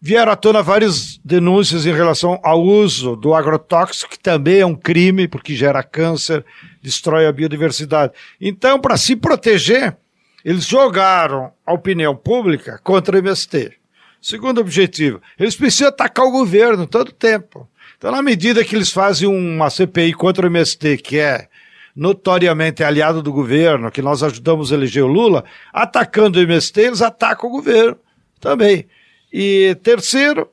[0.00, 4.76] Vieram à tona várias denúncias em relação ao uso do agrotóxico, que também é um
[4.76, 6.44] crime, porque gera câncer,
[6.80, 8.12] destrói a biodiversidade.
[8.40, 9.96] Então, para se proteger,
[10.44, 13.81] eles jogaram a opinião pública contra o MST.
[14.22, 17.68] Segundo objetivo, eles precisam atacar o governo todo tempo.
[17.98, 21.48] Então, na medida que eles fazem uma CPI contra o MST, que é
[21.94, 27.02] notoriamente aliado do governo, que nós ajudamos a eleger o Lula, atacando o MST, eles
[27.02, 27.98] atacam o governo
[28.40, 28.86] também.
[29.32, 30.48] E terceiro,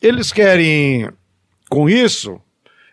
[0.00, 1.10] eles querem,
[1.68, 2.40] com isso,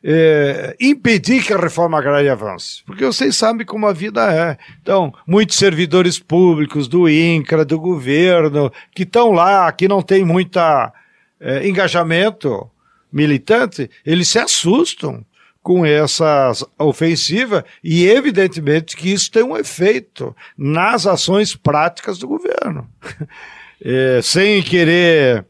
[0.04, 2.84] é, impedir que a reforma agrária avance.
[2.86, 4.58] Porque vocês sabem como a vida é.
[4.82, 10.60] Então, muitos servidores públicos do INCRA, do governo, que estão lá, que não tem muito
[11.64, 12.70] engajamento
[13.12, 15.24] militante, eles se assustam
[15.68, 22.88] com essa ofensiva e, evidentemente, que isso tem um efeito nas ações práticas do governo.
[23.80, 25.46] É, sem querer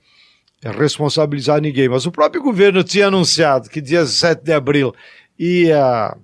[0.64, 4.94] responsabilizar ninguém, mas o próprio governo tinha anunciado que dia 7 de abril
[5.38, 6.16] ia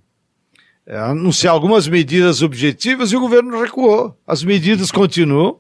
[0.86, 4.18] é, anunciar algumas medidas objetivas e o governo recuou.
[4.26, 5.60] As medidas continuam,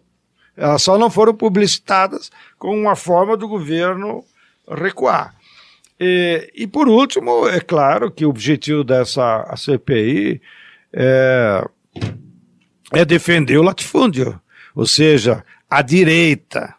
[0.57, 4.23] elas só não foram publicitadas com uma forma do governo
[4.67, 5.35] recuar.
[5.99, 10.41] E, e por último, é claro que o objetivo dessa CPI
[10.91, 11.65] é,
[12.91, 14.39] é defender o latifúndio,
[14.75, 16.75] ou seja, a direita,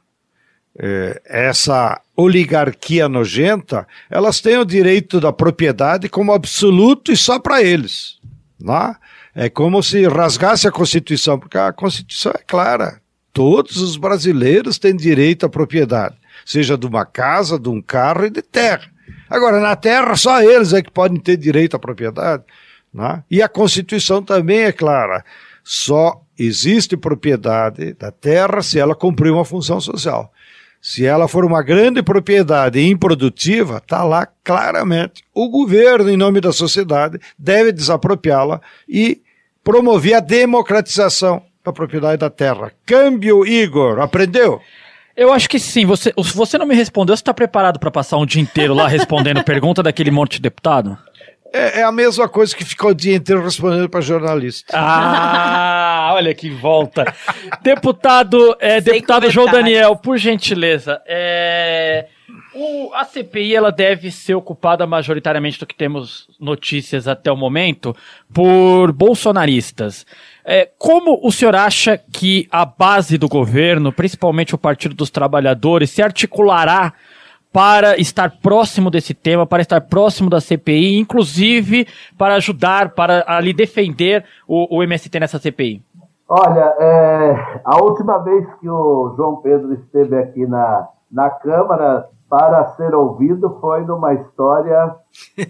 [1.25, 8.18] essa oligarquia nojenta, elas têm o direito da propriedade como absoluto e só para eles.
[8.61, 8.95] Não?
[9.35, 13.01] É como se rasgasse a Constituição, porque a Constituição é clara.
[13.33, 16.16] Todos os brasileiros têm direito à propriedade,
[16.47, 18.89] seja de uma casa, de um carro e de terra.
[19.29, 22.45] Agora, na terra, só eles é que podem ter direito à propriedade.
[22.93, 23.22] Não?
[23.29, 25.25] E a Constituição também é clara.
[25.64, 30.33] Só existe propriedade da terra se ela cumprir uma função social.
[30.87, 35.24] Se ela for uma grande propriedade improdutiva, está lá claramente.
[35.32, 39.22] O governo, em nome da sociedade, deve desapropriá-la e
[39.64, 42.70] promover a democratização da propriedade da terra.
[42.85, 44.61] Câmbio, Igor, aprendeu?
[45.16, 45.87] Eu acho que sim.
[45.87, 47.16] Você, você não me respondeu.
[47.16, 50.99] Você está preparado para passar um dia inteiro lá respondendo pergunta daquele monte de deputado?
[51.55, 54.77] É, é, a mesma coisa que ficar o dia inteiro respondendo para jornalista.
[54.77, 57.15] Ah, olha que volta.
[57.63, 62.09] deputado, é, deputado João Daniel, por gentileza, é,
[62.53, 67.95] o, a CPI ela deve ser ocupada majoritariamente do que temos notícias até o momento
[68.33, 70.05] por bolsonaristas.
[70.45, 75.91] É, como o senhor acha que a base do governo, principalmente o Partido dos Trabalhadores,
[75.91, 76.95] se articulará
[77.55, 81.87] para estar próximo desse tema, para estar próximo da CPI, inclusive
[82.19, 85.81] para ajudar, para ali defender o, o MST nessa CPI?
[86.29, 92.67] Olha, é, a última vez que o João Pedro esteve aqui na, na Câmara para
[92.71, 94.97] ser ouvido foi numa história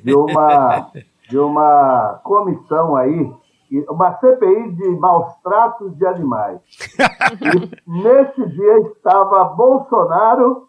[0.03, 0.91] de uma,
[1.31, 3.33] de uma comissão aí,
[3.89, 6.61] uma CPI de maus tratos de animais.
[7.87, 10.69] E nesse dia estava Bolsonaro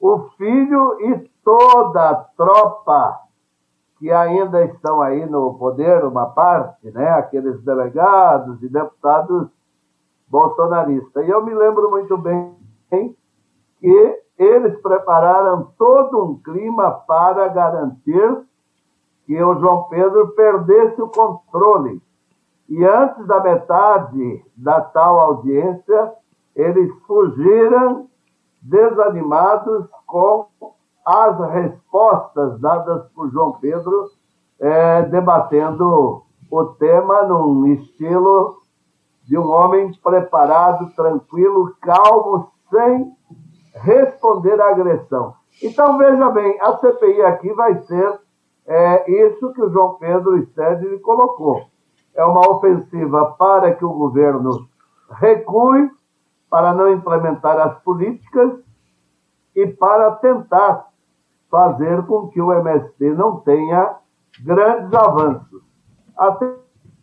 [0.00, 3.20] o filho e toda a tropa
[3.98, 9.48] que ainda estão aí no poder, uma parte, né, aqueles delegados e deputados
[10.28, 11.26] bolsonaristas.
[11.26, 12.54] E eu me lembro muito bem
[13.80, 18.44] que eles prepararam todo um clima para garantir
[19.26, 22.00] que o João Pedro perdesse o controle.
[22.68, 26.12] E antes da metade da tal audiência,
[26.54, 28.08] eles fugiram
[28.62, 30.46] desanimados com
[31.04, 34.10] as respostas dadas por João Pedro,
[34.60, 38.58] é, debatendo o tema num estilo
[39.24, 43.12] de um homem preparado, tranquilo, calmo, sem
[43.74, 45.34] responder à agressão.
[45.62, 48.20] Então, veja bem, a CPI aqui vai ser
[48.66, 51.66] é, isso que o João Pedro Stede colocou.
[52.14, 54.68] É uma ofensiva para que o governo
[55.10, 55.90] recue
[56.50, 58.52] para não implementar as políticas
[59.54, 60.88] e para tentar
[61.50, 63.96] fazer com que o MST não tenha
[64.44, 65.62] grandes avanços.
[66.16, 66.56] Até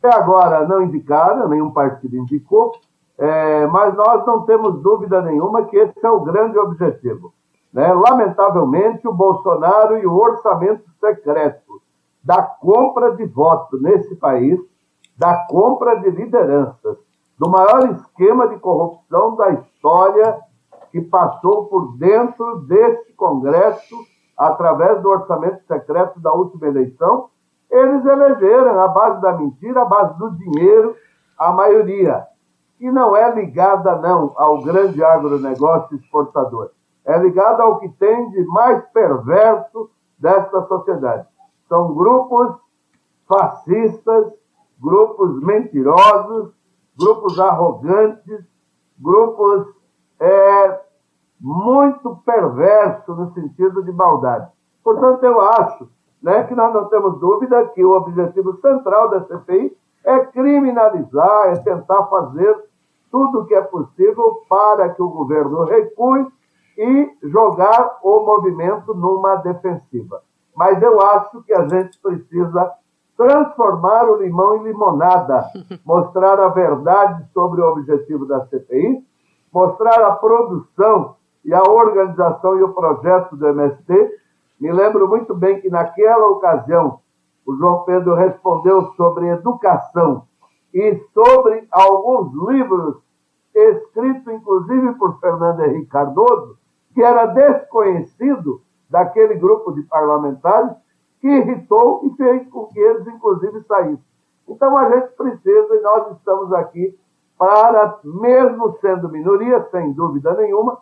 [0.03, 2.71] agora não indicaram, nenhum partido indicou,
[3.17, 7.33] é, mas nós não temos dúvida nenhuma que esse é o grande objetivo.
[7.73, 7.91] Né?
[7.93, 11.81] Lamentavelmente, o Bolsonaro e o orçamento secreto
[12.23, 14.59] da compra de votos nesse país,
[15.17, 16.97] da compra de lideranças,
[17.37, 20.39] do maior esquema de corrupção da história
[20.91, 23.95] que passou por dentro desse Congresso
[24.37, 27.29] através do orçamento secreto da última eleição,
[27.69, 30.95] eles elegeram a base da mentira, a base do dinheiro,
[31.37, 32.25] a maioria,
[32.77, 36.71] que não é ligada, não, ao grande agronegócio exportador.
[37.05, 41.27] É ligada ao que tem de mais perverso desta sociedade.
[41.67, 42.55] São grupos
[43.27, 44.33] fascistas,
[44.79, 46.51] grupos mentirosos,
[46.97, 48.45] grupos arrogantes,
[48.97, 49.67] grupos
[50.19, 50.79] é,
[51.39, 54.49] muito perversos no sentido de maldade.
[54.83, 55.89] Portanto, eu acho
[56.21, 61.55] né, que nós não temos dúvida que o objetivo central da CPI é criminalizar, é
[61.57, 62.65] tentar fazer
[63.11, 66.27] tudo o que é possível para que o governo recue
[66.77, 70.21] e jogar o movimento numa defensiva.
[70.55, 72.71] Mas eu acho que a gente precisa
[73.17, 75.45] transformar o limão em limonada,
[75.85, 79.03] mostrar a verdade sobre o objetivo da CPI,
[79.53, 84.11] mostrar a produção e a organização e o projeto do MST.
[84.59, 86.99] Me lembro muito bem que naquela ocasião
[87.45, 90.23] o João Pedro respondeu sobre educação
[90.73, 92.97] e sobre alguns livros
[93.53, 96.57] escritos inclusive por Fernando Henrique Cardoso,
[96.93, 100.75] que era desconhecido daquele grupo de parlamentares
[101.25, 104.05] que irritou e fez com que eles, inclusive, saíssem.
[104.47, 106.95] Então, a gente precisa, e nós estamos aqui
[107.35, 110.77] para, mesmo sendo minoria, sem dúvida nenhuma,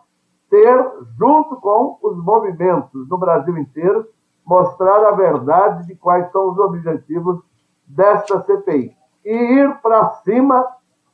[0.50, 0.86] ter,
[1.18, 4.06] junto com os movimentos no Brasil inteiro,
[4.44, 7.40] mostrar a verdade de quais são os objetivos
[7.86, 8.94] desta CPI.
[9.24, 10.62] E ir para cima,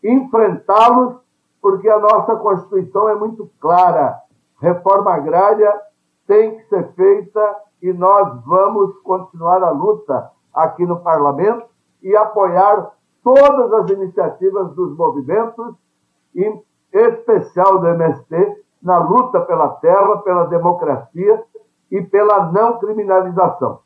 [0.03, 1.21] enfrentá-los,
[1.63, 4.19] porque a nossa Constituição é muito clara.
[4.61, 5.73] Reforma agrária
[6.27, 11.67] tem que ser feita e nós vamos continuar a luta aqui no parlamento
[12.03, 15.75] e apoiar todas as iniciativas dos movimentos,
[16.35, 16.63] em
[16.93, 21.45] especial do MST, na luta pela terra, pela democracia
[21.91, 23.81] e pela não criminalização.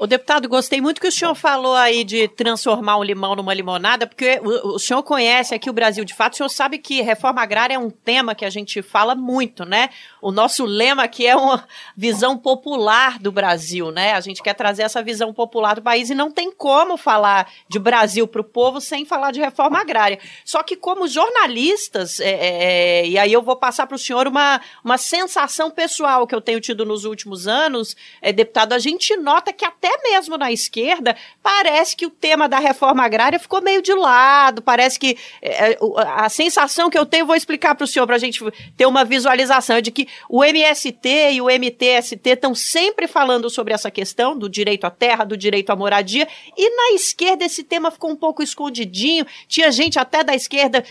[0.00, 4.06] O deputado, gostei muito que o senhor falou aí de transformar um limão numa limonada,
[4.06, 7.42] porque o, o, senhor conhece aqui o Brasil de fato, o senhor sabe que reforma
[7.42, 9.90] agrária é um tema que a gente fala muito, né?
[10.22, 14.12] O nosso lema aqui é uma visão popular do Brasil, né?
[14.12, 17.80] A gente quer trazer essa visão popular do país e não tem como falar de
[17.80, 20.20] Brasil para o povo sem falar de reforma agrária.
[20.44, 24.28] Só que como jornalistas, é, é, é e aí eu vou passar para o senhor
[24.28, 29.16] uma, uma sensação pessoal que eu tenho tido nos últimos anos, é, deputado, a gente
[29.16, 33.62] nota que até até mesmo na esquerda, parece que o tema da reforma agrária ficou
[33.62, 34.60] meio de lado.
[34.60, 38.18] Parece que é, a sensação que eu tenho, vou explicar para o senhor, para a
[38.18, 38.44] gente
[38.76, 43.72] ter uma visualização, é de que o MST e o MTST estão sempre falando sobre
[43.72, 47.90] essa questão do direito à terra, do direito à moradia, e na esquerda esse tema
[47.90, 49.26] ficou um pouco escondidinho.
[49.46, 50.84] Tinha gente até da esquerda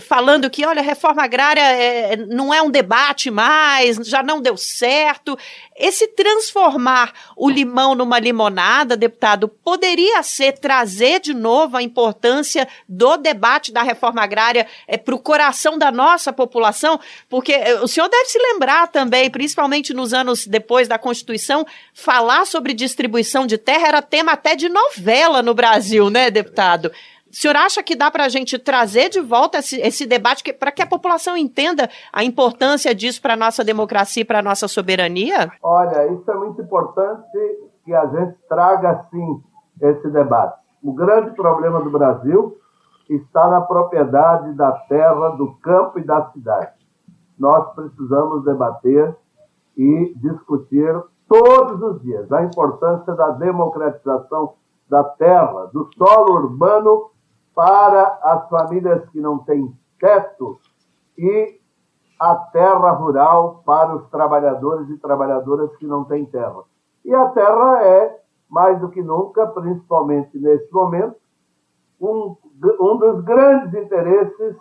[0.00, 5.36] falando que, olha, reforma agrária é, não é um debate mais, já não deu certo.
[5.76, 13.16] Esse transformar o limão numa limonada, deputado, poderia ser trazer de novo a importância do
[13.16, 17.00] debate da reforma agrária é, para o coração da nossa população?
[17.28, 22.46] Porque é, o senhor deve se lembrar também, principalmente nos anos depois da Constituição, falar
[22.46, 26.92] sobre distribuição de terra era tema até de novela no Brasil, né, deputado?
[27.32, 30.70] O senhor acha que dá para a gente trazer de volta esse, esse debate para
[30.70, 34.68] que a população entenda a importância disso para a nossa democracia e para a nossa
[34.68, 35.50] soberania?
[35.62, 37.24] Olha, isso é muito importante
[37.86, 39.42] que a gente traga, sim,
[39.80, 40.58] esse debate.
[40.82, 42.58] O grande problema do Brasil
[43.08, 46.72] está na propriedade da terra, do campo e da cidade.
[47.38, 49.16] Nós precisamos debater
[49.74, 54.52] e discutir todos os dias a importância da democratização
[54.90, 57.11] da terra, do solo urbano
[57.54, 60.58] para as famílias que não têm teto
[61.18, 61.60] e
[62.18, 66.62] a terra rural para os trabalhadores e trabalhadoras que não têm terra.
[67.04, 71.16] E a terra é, mais do que nunca, principalmente nesse momento,
[72.00, 72.36] um,
[72.80, 74.56] um dos grandes interesses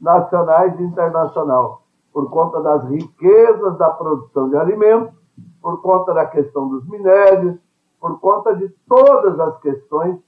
[0.00, 1.82] nacionais e internacional,
[2.12, 5.14] por conta das riquezas da produção de alimentos,
[5.60, 7.58] por conta da questão dos minérios,
[8.00, 10.18] por conta de todas as questões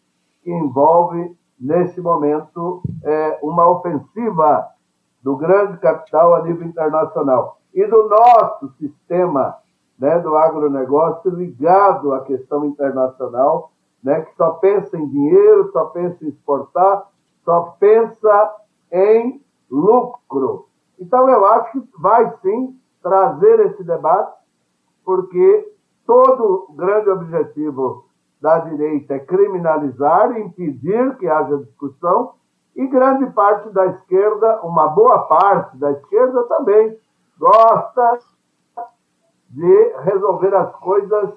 [0.42, 4.68] que envolvem nesse momento, é, uma ofensiva
[5.22, 9.56] do grande capital a nível internacional e do nosso sistema
[9.98, 16.24] né, do agronegócio ligado à questão internacional, né, que só pensa em dinheiro, só pensa
[16.24, 17.08] em exportar,
[17.44, 18.54] só pensa
[18.92, 20.68] em lucro.
[20.98, 24.36] Então, eu acho que vai sim trazer esse debate,
[25.04, 25.72] porque
[26.06, 28.07] todo grande objetivo
[28.40, 32.34] da direita é criminalizar, impedir que haja discussão,
[32.76, 36.96] e grande parte da esquerda, uma boa parte da esquerda também,
[37.38, 38.18] gosta
[39.50, 41.30] de resolver as coisas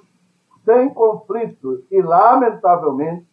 [0.63, 1.83] sem conflito.
[1.89, 3.27] E, lamentavelmente,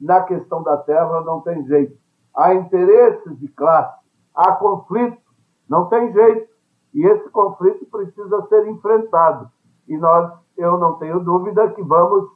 [0.00, 1.96] na questão da terra não tem jeito.
[2.36, 3.98] Há interesses de classe,
[4.34, 5.22] há conflito,
[5.68, 6.52] não tem jeito.
[6.92, 9.50] E esse conflito precisa ser enfrentado.
[9.88, 12.28] E nós, eu não tenho dúvida que vamos,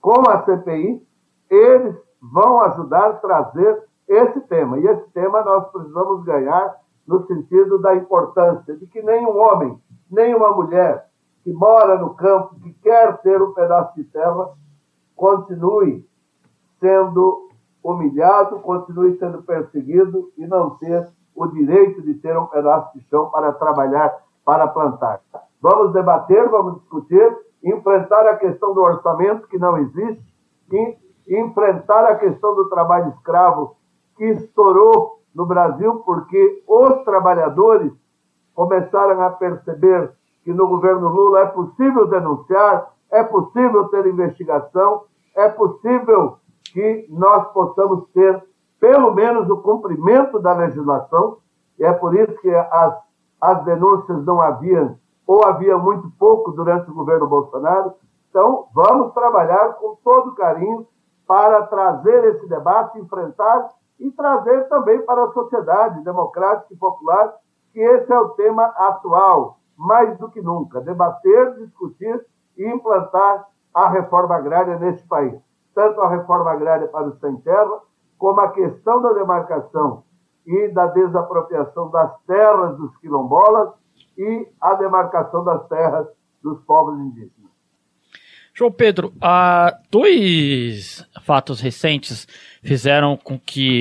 [0.00, 1.06] com a CPI,
[1.48, 4.78] eles vão ajudar a trazer esse tema.
[4.78, 6.76] E esse tema nós precisamos ganhar
[7.06, 9.78] no sentido da importância de que nenhum homem,
[10.10, 11.08] nem uma mulher
[11.42, 14.50] que mora no campo, que quer ter um pedaço de terra,
[15.16, 16.06] continue
[16.78, 17.48] sendo
[17.82, 23.30] humilhado, continue sendo perseguido e não ter o direito de ter um pedaço de chão
[23.30, 25.20] para trabalhar, para plantar.
[25.60, 30.30] Vamos debater, vamos discutir, enfrentar a questão do orçamento que não existe,
[30.72, 30.98] e
[31.28, 33.76] enfrentar a questão do trabalho escravo
[34.16, 37.92] que estourou no Brasil porque os trabalhadores
[38.54, 40.12] começaram a perceber
[40.44, 45.04] que no governo Lula é possível denunciar, é possível ter investigação,
[45.34, 46.36] é possível
[46.72, 48.42] que nós possamos ter
[48.78, 51.38] pelo menos o cumprimento da legislação,
[51.78, 52.94] e é por isso que as,
[53.40, 54.96] as denúncias não haviam,
[55.30, 57.92] ou havia muito pouco durante o governo Bolsonaro.
[58.28, 60.88] Então, vamos trabalhar com todo carinho
[61.24, 63.68] para trazer esse debate, enfrentar
[64.00, 67.32] e trazer também para a sociedade democrática e popular
[67.72, 72.26] que esse é o tema atual, mais do que nunca, debater, discutir
[72.58, 75.40] e implantar a reforma agrária neste país.
[75.76, 77.78] Tanto a reforma agrária para os sem terra,
[78.18, 80.02] como a questão da demarcação
[80.44, 83.78] e da desapropriação das terras dos quilombolas
[84.20, 86.06] e a demarcação das terras
[86.42, 87.50] dos povos indígenas.
[88.52, 89.14] João Pedro,
[89.90, 92.28] dois fatos recentes
[92.62, 93.80] fizeram com que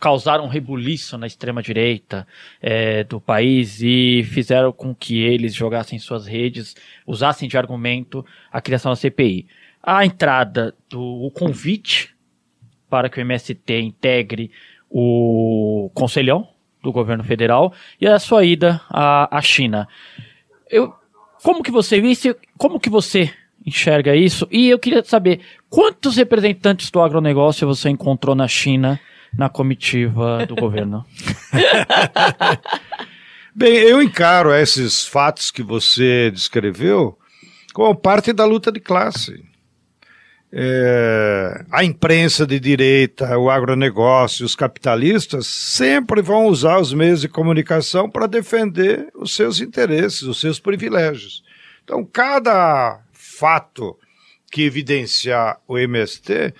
[0.00, 2.26] causaram um rebuliço na extrema direita
[2.60, 6.74] é, do país e fizeram com que eles jogassem suas redes,
[7.06, 9.46] usassem de argumento a criação da CPI.
[9.80, 12.16] A entrada do convite
[12.90, 14.50] para que o MST integre
[14.90, 16.48] o Conselhão
[16.86, 19.88] do governo federal e a sua ida à, à China.
[20.70, 20.94] Eu,
[21.42, 23.30] como que você visse, como que você
[23.64, 24.46] enxerga isso?
[24.50, 29.00] E eu queria saber quantos representantes do agronegócio você encontrou na China
[29.36, 31.04] na comitiva do governo?
[33.54, 37.18] Bem, eu encaro esses fatos que você descreveu
[37.72, 39.44] como parte da luta de classe.
[40.52, 47.28] É, a imprensa de direita, o agronegócio, os capitalistas sempre vão usar os meios de
[47.28, 51.42] comunicação para defender os seus interesses, os seus privilégios.
[51.84, 53.98] Então, cada fato
[54.50, 56.54] que evidenciar o MST,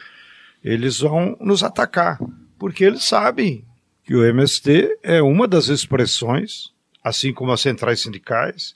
[0.62, 2.18] eles vão nos atacar,
[2.58, 3.64] porque eles sabem
[4.04, 6.72] que o MST é uma das expressões,
[7.02, 8.74] assim como as centrais sindicais,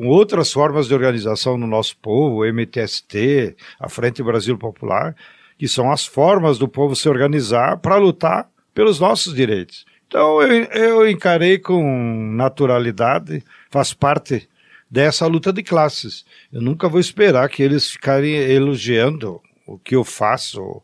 [0.00, 5.14] com outras formas de organização no nosso povo, o MTST, a Frente Brasil Popular,
[5.58, 9.84] que são as formas do povo se organizar para lutar pelos nossos direitos.
[10.08, 14.48] Então eu, eu encarei com naturalidade, faz parte
[14.90, 16.24] dessa luta de classes.
[16.50, 20.80] Eu nunca vou esperar que eles ficarem elogiando o que eu faço.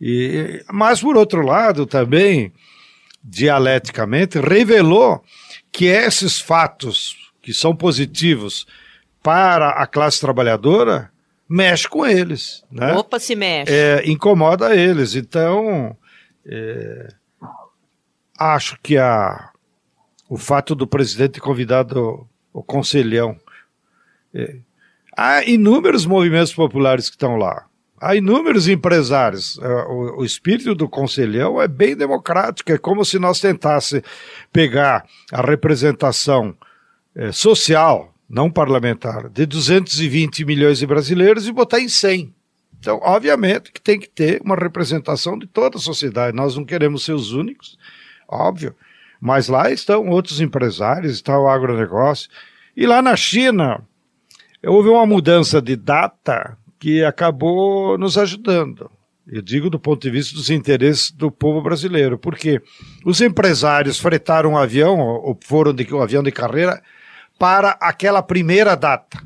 [0.00, 2.52] E, mas, por outro lado, também,
[3.22, 5.22] dialeticamente, revelou
[5.70, 8.66] que esses fatos que são positivos
[9.22, 11.10] para a classe trabalhadora
[11.48, 12.64] mexe com eles.
[12.70, 12.92] Né?
[12.92, 13.72] Opa, se mexe.
[13.72, 15.14] É, incomoda eles.
[15.14, 15.96] Então,
[16.46, 17.08] é,
[18.38, 19.50] acho que a,
[20.28, 23.36] o fato do presidente convidado o Conselhão.
[24.34, 24.56] É.
[25.16, 27.66] Há inúmeros movimentos populares que estão lá.
[28.00, 29.58] Há inúmeros empresários.
[29.60, 32.72] É, o, o, espírito do Conselhão é bem democrático.
[32.72, 34.04] É como se nós tentássemos
[34.52, 36.56] pegar a representação
[37.14, 42.32] é, social, não parlamentar, de 220 milhões de brasileiros e botar em 100.
[42.78, 46.36] Então, obviamente que tem que ter uma representação de toda a sociedade.
[46.36, 47.78] Nós não queremos ser os únicos,
[48.26, 48.74] óbvio.
[49.20, 52.30] Mas lá estão outros empresários, está o agronegócio.
[52.74, 53.82] E lá na China,
[54.64, 58.90] houve uma mudança de data que acabou nos ajudando.
[59.26, 62.62] Eu digo do ponto de vista dos interesses do povo brasileiro, porque
[63.04, 66.82] os empresários fretaram um avião, ou foram de um avião de carreira,
[67.40, 69.18] para aquela primeira data.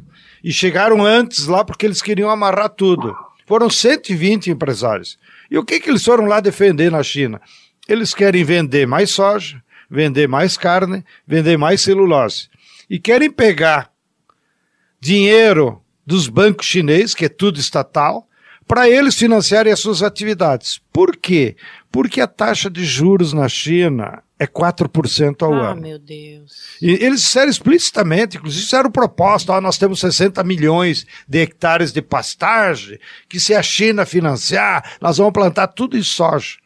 [0.43, 3.13] E chegaram antes lá porque eles queriam amarrar tudo.
[3.45, 5.19] Foram 120 empresários.
[5.51, 7.41] E o que, que eles foram lá defender na China?
[7.89, 9.61] Eles querem vender mais soja,
[9.91, 12.49] vender mais carne, vender mais celulose.
[12.89, 13.91] E querem pegar
[15.01, 18.29] dinheiro dos bancos chineses, que é tudo estatal,
[18.65, 20.81] para eles financiarem as suas atividades.
[20.93, 21.57] Por quê?
[21.91, 25.81] Porque a taxa de juros na China é 4% ao Ah, ano.
[25.81, 26.77] meu Deus.
[26.83, 32.03] E eles disseram explicitamente, inclusive fizeram proposta, ó, nós temos 60 milhões de hectares de
[32.03, 36.57] pastagem, que se a China financiar, nós vamos plantar tudo em soja.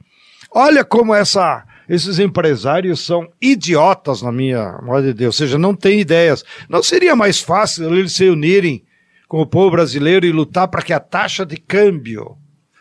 [0.50, 5.74] Olha como essa, esses empresários são idiotas, na minha modo de Deus, ou seja, não
[5.74, 6.42] têm ideias.
[6.70, 8.82] Não seria mais fácil eles se unirem
[9.28, 12.37] com o povo brasileiro e lutar para que a taxa de câmbio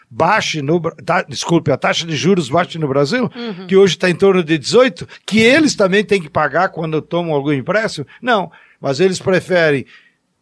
[0.09, 3.29] baixe no ta- desculpe, a taxa de juros baixe no Brasil,
[3.67, 7.33] que hoje está em torno de 18, que eles também têm que pagar quando tomam
[7.35, 8.07] algum empréstimo?
[8.21, 9.85] Não, mas eles preferem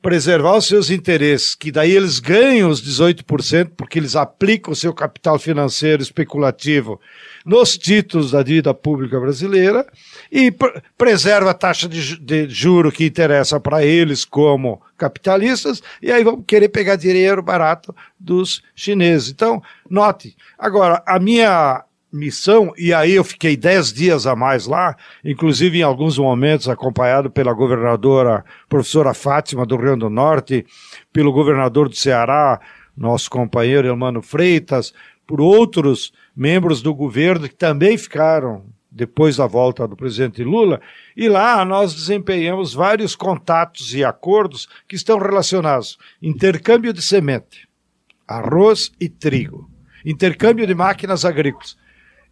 [0.01, 4.93] preservar os seus interesses, que daí eles ganham os 18%, porque eles aplicam o seu
[4.93, 7.01] capital financeiro especulativo
[7.43, 9.84] nos títulos da dívida pública brasileira
[10.32, 16.11] e pre- preserva a taxa de, de juro que interessa para eles como capitalistas, e
[16.11, 19.30] aí vão querer pegar dinheiro barato dos chineses.
[19.30, 24.95] Então, note, agora, a minha missão, e aí eu fiquei dez dias a mais lá,
[25.23, 30.65] inclusive em alguns momentos acompanhado pela governadora professora Fátima do Rio Grande do Norte,
[31.11, 32.61] pelo governador do Ceará,
[32.95, 34.93] nosso companheiro Elmano Freitas,
[35.28, 38.63] por outros membros do governo que também ficaram
[38.95, 40.79] depois da volta do presidente Lula,
[41.17, 47.67] e lá nós desempenhamos vários contatos e acordos que estão relacionados intercâmbio de semente,
[48.25, 49.69] arroz e trigo,
[50.05, 51.77] intercâmbio de máquinas agrícolas.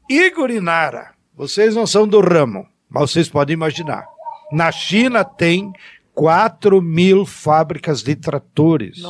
[0.09, 4.05] Igor e Nara, vocês não são do ramo, mas vocês podem imaginar.
[4.49, 5.73] Na China tem
[6.13, 9.03] 4 mil fábricas de tratores.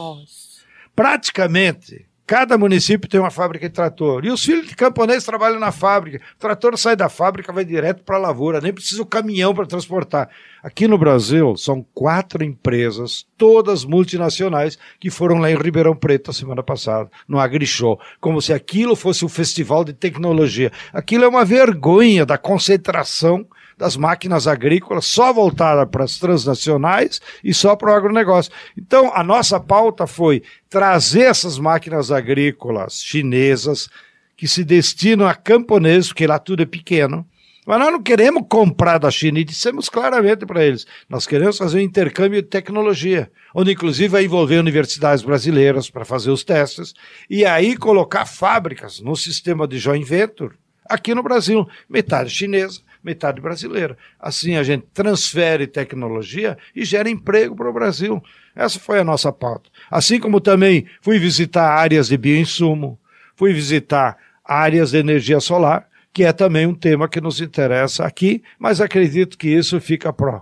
[0.95, 4.25] Praticamente, cada município tem uma fábrica de trator.
[4.25, 6.23] E os filhos de camponês trabalham na fábrica.
[6.35, 9.65] O trator sai da fábrica, vai direto para a lavoura, nem precisa o caminhão para
[9.65, 10.29] transportar.
[10.63, 16.33] Aqui no Brasil, são quatro empresas, todas multinacionais, que foram lá em Ribeirão Preto a
[16.33, 20.71] semana passada, no AgriShow, como se aquilo fosse um festival de tecnologia.
[20.93, 23.45] Aquilo é uma vergonha da concentração
[23.83, 28.49] das máquinas agrícolas, só voltada para as transnacionais e só para o agronegócio.
[28.77, 33.89] Então, a nossa pauta foi trazer essas máquinas agrícolas chinesas
[34.37, 37.27] que se destinam a camponeses, porque lá tudo é pequeno.
[37.67, 41.79] Mas nós não queremos comprar da China e dissemos claramente para eles: nós queremos fazer
[41.79, 46.93] um intercâmbio de tecnologia, onde inclusive vai envolver universidades brasileiras para fazer os testes
[47.29, 50.55] e aí colocar fábricas no sistema de joint venture
[50.85, 53.97] aqui no Brasil, metade chinesa, metade brasileira.
[54.19, 58.23] Assim a gente transfere tecnologia e gera emprego para o Brasil.
[58.55, 59.69] Essa foi a nossa pauta.
[59.91, 62.99] Assim como também fui visitar áreas de bioinsumo,
[63.35, 68.43] fui visitar áreas de energia solar, que é também um tema que nos interessa aqui,
[68.59, 70.41] mas acredito que isso fica para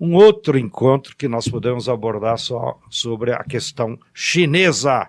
[0.00, 5.08] um outro encontro que nós podemos abordar só sobre a questão chinesa.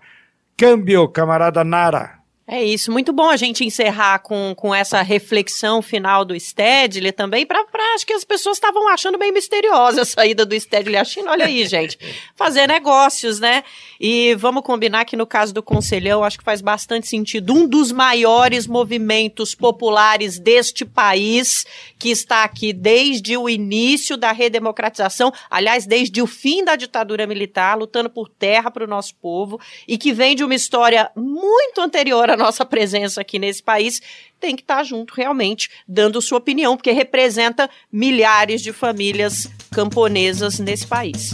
[0.57, 2.20] Câmbio, camarada Nara.
[2.53, 7.45] É isso, muito bom a gente encerrar com, com essa reflexão final do Stedley também,
[7.45, 11.31] para acho que as pessoas estavam achando meio misteriosa a saída do Stedley à China.
[11.31, 11.97] Olha aí, gente,
[12.35, 13.63] fazer negócios, né?
[13.97, 17.53] E vamos combinar que no caso do Conselhão, acho que faz bastante sentido.
[17.53, 21.65] Um dos maiores movimentos populares deste país,
[21.97, 27.77] que está aqui desde o início da redemocratização, aliás, desde o fim da ditadura militar,
[27.77, 32.29] lutando por terra para o nosso povo, e que vem de uma história muito anterior
[32.29, 34.01] à nossa presença aqui nesse país,
[34.39, 40.87] tem que estar junto realmente, dando sua opinião, porque representa milhares de famílias camponesas nesse
[40.87, 41.31] país.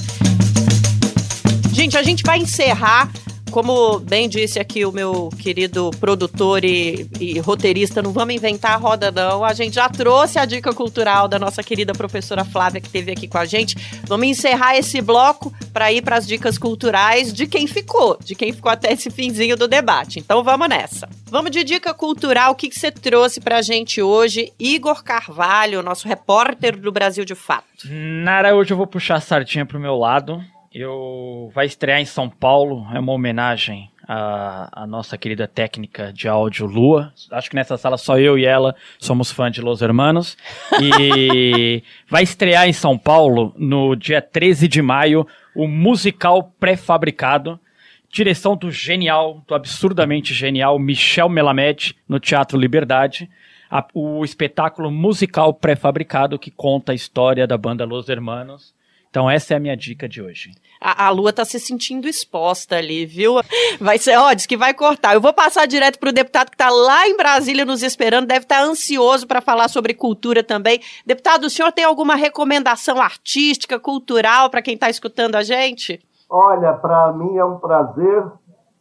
[1.74, 3.12] Gente, a gente vai encerrar.
[3.58, 8.76] Como bem disse aqui o meu querido produtor e, e, roteirista, não vamos inventar a
[8.76, 9.44] roda, não.
[9.44, 13.28] A gente já trouxe a dica cultural da nossa querida professora Flávia, que esteve aqui
[13.28, 13.76] com a gente.
[14.04, 18.54] Vamos encerrar esse bloco para ir para as dicas culturais de quem ficou, de quem
[18.54, 20.20] ficou até esse finzinho do debate.
[20.20, 21.10] Então vamos nessa.
[21.26, 22.52] Vamos de dica cultural.
[22.52, 24.54] O que, que você trouxe para a gente hoje?
[24.60, 27.66] Igor Carvalho, nosso repórter do Brasil de Fato.
[27.90, 30.46] Nara, hoje eu vou puxar a sardinha pro meu lado.
[30.80, 36.28] Eu vai estrear em São Paulo, é uma homenagem à, à, nossa querida técnica de
[36.28, 37.12] áudio Lua.
[37.32, 40.38] Acho que nessa sala só eu e ela somos fãs de Los Hermanos.
[40.80, 45.26] E vai estrear em São Paulo no dia 13 de maio
[45.56, 47.60] o musical pré-fabricado.
[48.08, 53.28] Direção do genial, do absurdamente genial Michel Melamed no Teatro Liberdade.
[53.68, 58.77] A, o espetáculo musical pré-fabricado que conta a história da banda Los Hermanos.
[59.10, 60.52] Então essa é a minha dica de hoje.
[60.80, 63.36] A, a Lua tá se sentindo exposta ali, viu?
[63.80, 65.14] Vai ser, ó, diz que vai cortar.
[65.14, 68.60] Eu vou passar direto pro deputado que tá lá em Brasília nos esperando, deve estar
[68.60, 70.80] tá ansioso para falar sobre cultura também.
[71.06, 76.00] Deputado, o senhor tem alguma recomendação artística, cultural para quem tá escutando a gente?
[76.30, 78.24] Olha, para mim é um prazer.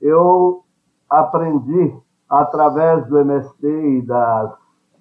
[0.01, 0.65] Eu
[1.09, 1.95] aprendi
[2.29, 4.51] através do MST e das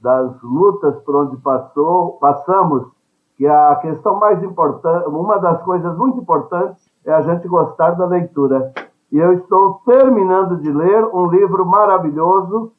[0.06, 2.92] das lutas por onde passou, passamos,
[3.36, 8.06] que a questão mais importante, uma das coisas muito importantes é a gente gostar da
[8.06, 8.74] leitura.
[9.12, 12.72] E eu estou terminando de ler um livro maravilhoso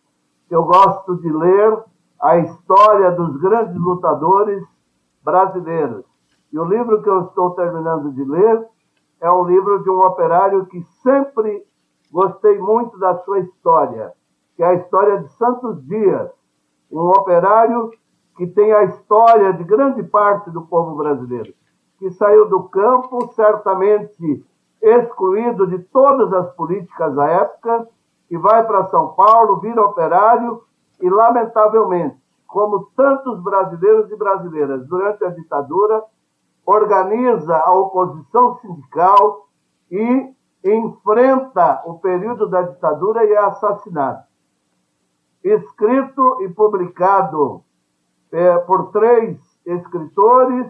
[0.50, 1.78] eu gosto de ler,
[2.20, 4.64] a história dos grandes lutadores
[5.22, 6.04] brasileiros.
[6.52, 8.66] E o livro que eu estou terminando de ler
[9.20, 11.64] é um livro de um operário que sempre
[12.12, 14.12] gostei muito da sua história,
[14.56, 16.30] que é a história de Santos Dias,
[16.90, 17.90] um operário
[18.36, 21.54] que tem a história de grande parte do povo brasileiro,
[21.98, 24.44] que saiu do campo, certamente
[24.82, 27.88] excluído de todas as políticas da época,
[28.28, 30.62] que vai para São Paulo, vira operário
[31.00, 32.16] e, lamentavelmente,
[32.46, 36.04] como tantos brasileiros e brasileiras durante a ditadura,
[36.64, 39.48] organiza a oposição sindical
[39.90, 40.34] e
[40.64, 44.24] enfrenta o período da ditadura e é assassinado.
[45.42, 47.62] Escrito e publicado
[48.32, 50.66] é, por três escritores,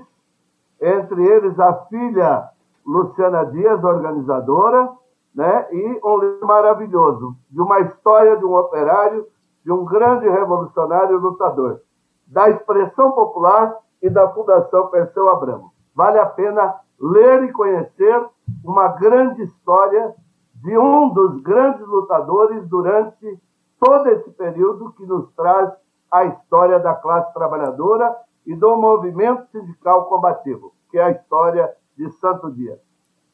[0.81, 2.49] entre eles a filha
[2.87, 4.91] Luciana Dias, organizadora,
[5.35, 5.67] né?
[5.73, 9.27] e um livro maravilhoso, de uma história de um operário,
[9.65, 11.81] de um grande revolucionário lutador,
[12.27, 15.73] da expressão popular e da Fundação Perseu Abramo.
[15.95, 18.27] Vale a pena ler e conhecer
[18.65, 20.15] uma grande história
[20.63, 23.39] de um dos grandes lutadores durante
[23.79, 25.71] todo esse período que nos traz
[26.11, 28.15] a história da classe trabalhadora
[28.47, 32.79] e do movimento sindical combativo, que é a história de Santo Dia.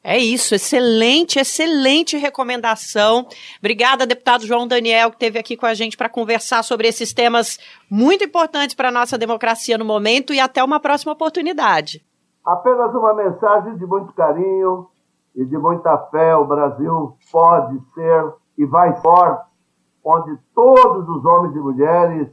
[0.05, 3.25] É isso, excelente, excelente recomendação.
[3.59, 7.57] Obrigada, deputado João Daniel, que esteve aqui com a gente para conversar sobre esses temas
[7.89, 12.05] muito importantes para a nossa democracia no momento e até uma próxima oportunidade.
[12.43, 14.87] Apenas uma mensagem de muito carinho
[15.33, 16.35] e de muita fé.
[16.35, 19.45] O Brasil pode ser e vai forte,
[20.03, 22.27] onde todos os homens e mulheres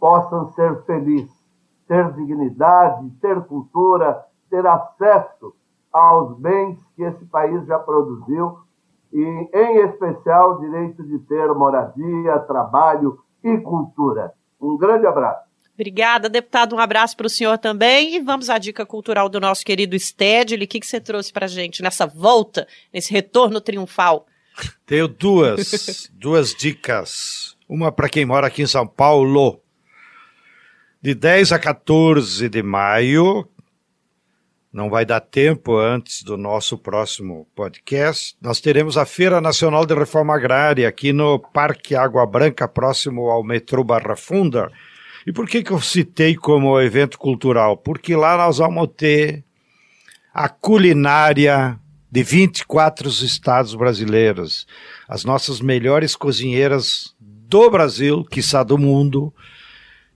[0.00, 1.30] possam ser felizes,
[1.86, 5.54] ter dignidade, ter cultura, ter acesso
[5.92, 8.58] aos bens que esse país já produziu
[9.12, 14.32] e, em especial, o direito de ter moradia, trabalho e cultura.
[14.60, 15.50] Um grande abraço.
[15.74, 16.76] Obrigada, deputado.
[16.76, 18.16] Um abraço para o senhor também.
[18.16, 20.64] E vamos à dica cultural do nosso querido Stedley.
[20.64, 24.26] O que, que você trouxe para gente nessa volta, nesse retorno triunfal?
[24.84, 27.56] Tenho duas, duas dicas.
[27.68, 29.60] Uma para quem mora aqui em São Paulo.
[31.02, 33.48] De 10 a 14 de maio,
[34.70, 38.36] não vai dar tempo antes do nosso próximo podcast.
[38.38, 43.42] Nós teremos a Feira Nacional de Reforma Agrária aqui no Parque Água Branca, próximo ao
[43.42, 44.70] metrô Barra Funda.
[45.26, 47.78] E por que, que eu citei como evento cultural?
[47.78, 49.42] Porque lá nós vamos ter
[50.34, 51.80] a culinária
[52.12, 54.66] de 24 estados brasileiros,
[55.08, 59.32] as nossas melhores cozinheiras do Brasil, quiçá do mundo,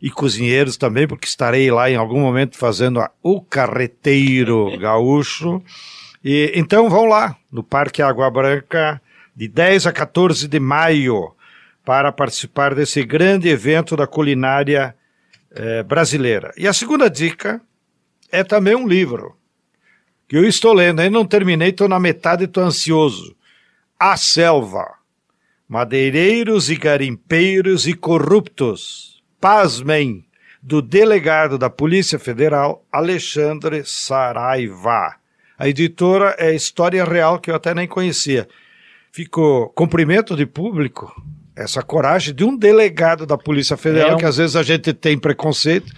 [0.04, 5.62] e cozinheiros também, porque estarei lá em algum momento fazendo a, o carreteiro gaúcho.
[6.22, 9.00] E, então vão lá, no Parque Água Branca,
[9.34, 11.34] de 10 a 14 de maio
[11.82, 14.94] para participar desse grande evento da culinária
[15.50, 16.52] eh, brasileira.
[16.54, 17.58] E a segunda dica
[18.30, 19.34] é também um livro
[20.28, 23.34] que eu estou lendo, ainda não terminei, estou na metade e estou ansioso.
[23.98, 24.86] A Selva.
[25.66, 29.13] Madeireiros e garimpeiros e corruptos.
[29.44, 30.24] Pasmem,
[30.62, 35.16] do delegado da Polícia Federal, Alexandre Saraiva.
[35.58, 38.48] A editora é História Real, que eu até nem conhecia.
[39.12, 41.14] Ficou cumprimento de público
[41.54, 44.16] essa coragem de um delegado da Polícia Federal, é um...
[44.16, 45.92] que às vezes a gente tem preconceito,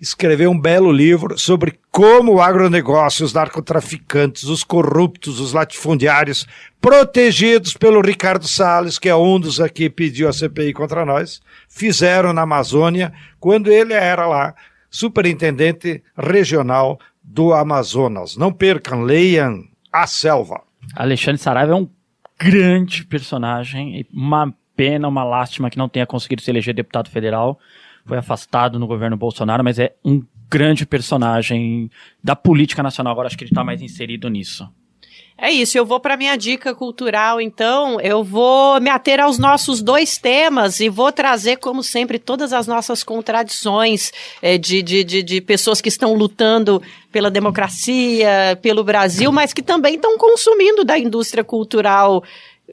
[0.00, 6.46] escreveu um belo livro sobre como o agronegócio, os narcotraficantes, os corruptos, os latifundiários,
[6.80, 12.32] protegidos pelo Ricardo Salles, que é um dos aqui pediu a CPI contra nós, fizeram
[12.32, 14.54] na Amazônia, quando ele era lá
[14.90, 18.36] superintendente regional do Amazonas.
[18.36, 20.62] Não percam, leiam A Selva.
[20.96, 21.88] Alexandre Saraiva é um
[22.38, 27.60] grande personagem, uma pena, uma lástima que não tenha conseguido se eleger deputado federal.
[28.10, 30.20] Foi afastado no governo Bolsonaro, mas é um
[30.50, 31.88] grande personagem
[32.20, 33.12] da política nacional.
[33.12, 34.68] Agora acho que ele está mais inserido nisso.
[35.38, 38.00] É isso, eu vou para minha dica cultural, então.
[38.00, 42.66] Eu vou me ater aos nossos dois temas e vou trazer, como sempre, todas as
[42.66, 44.12] nossas contradições
[44.42, 46.82] é, de, de, de, de, pessoas que estão lutando
[47.12, 52.22] pela democracia, pelo Brasil, mas que também estão consumindo da indústria cultural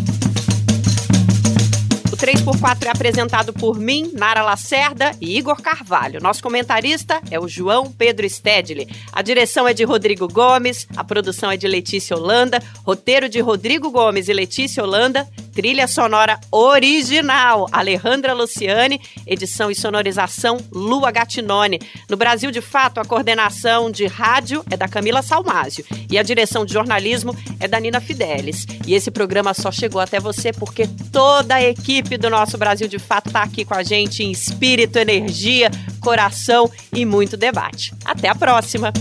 [2.16, 6.18] O 3x4 é apresentado por mim, Nara Lacerda e Igor Carvalho.
[6.18, 8.88] Nosso comentarista é o João Pedro Stedley.
[9.12, 13.90] A direção é de Rodrigo Gomes, a produção é de Letícia Holanda, roteiro de Rodrigo
[13.90, 21.80] Gomes e Letícia Holanda, trilha sonora original Alejandra Luciane, edição e sonorização Lua Gatinone.
[22.09, 26.64] No Brasil de Fato, a coordenação de rádio é da Camila Salmásio e a direção
[26.64, 28.66] de jornalismo é da Nina Fidelis.
[28.86, 32.86] E esse programa só chegou até você porque toda a equipe equipe do nosso Brasil
[32.86, 35.68] de Fato está aqui com a gente em espírito, energia,
[36.00, 37.92] coração e muito debate.
[38.04, 38.92] Até a próxima!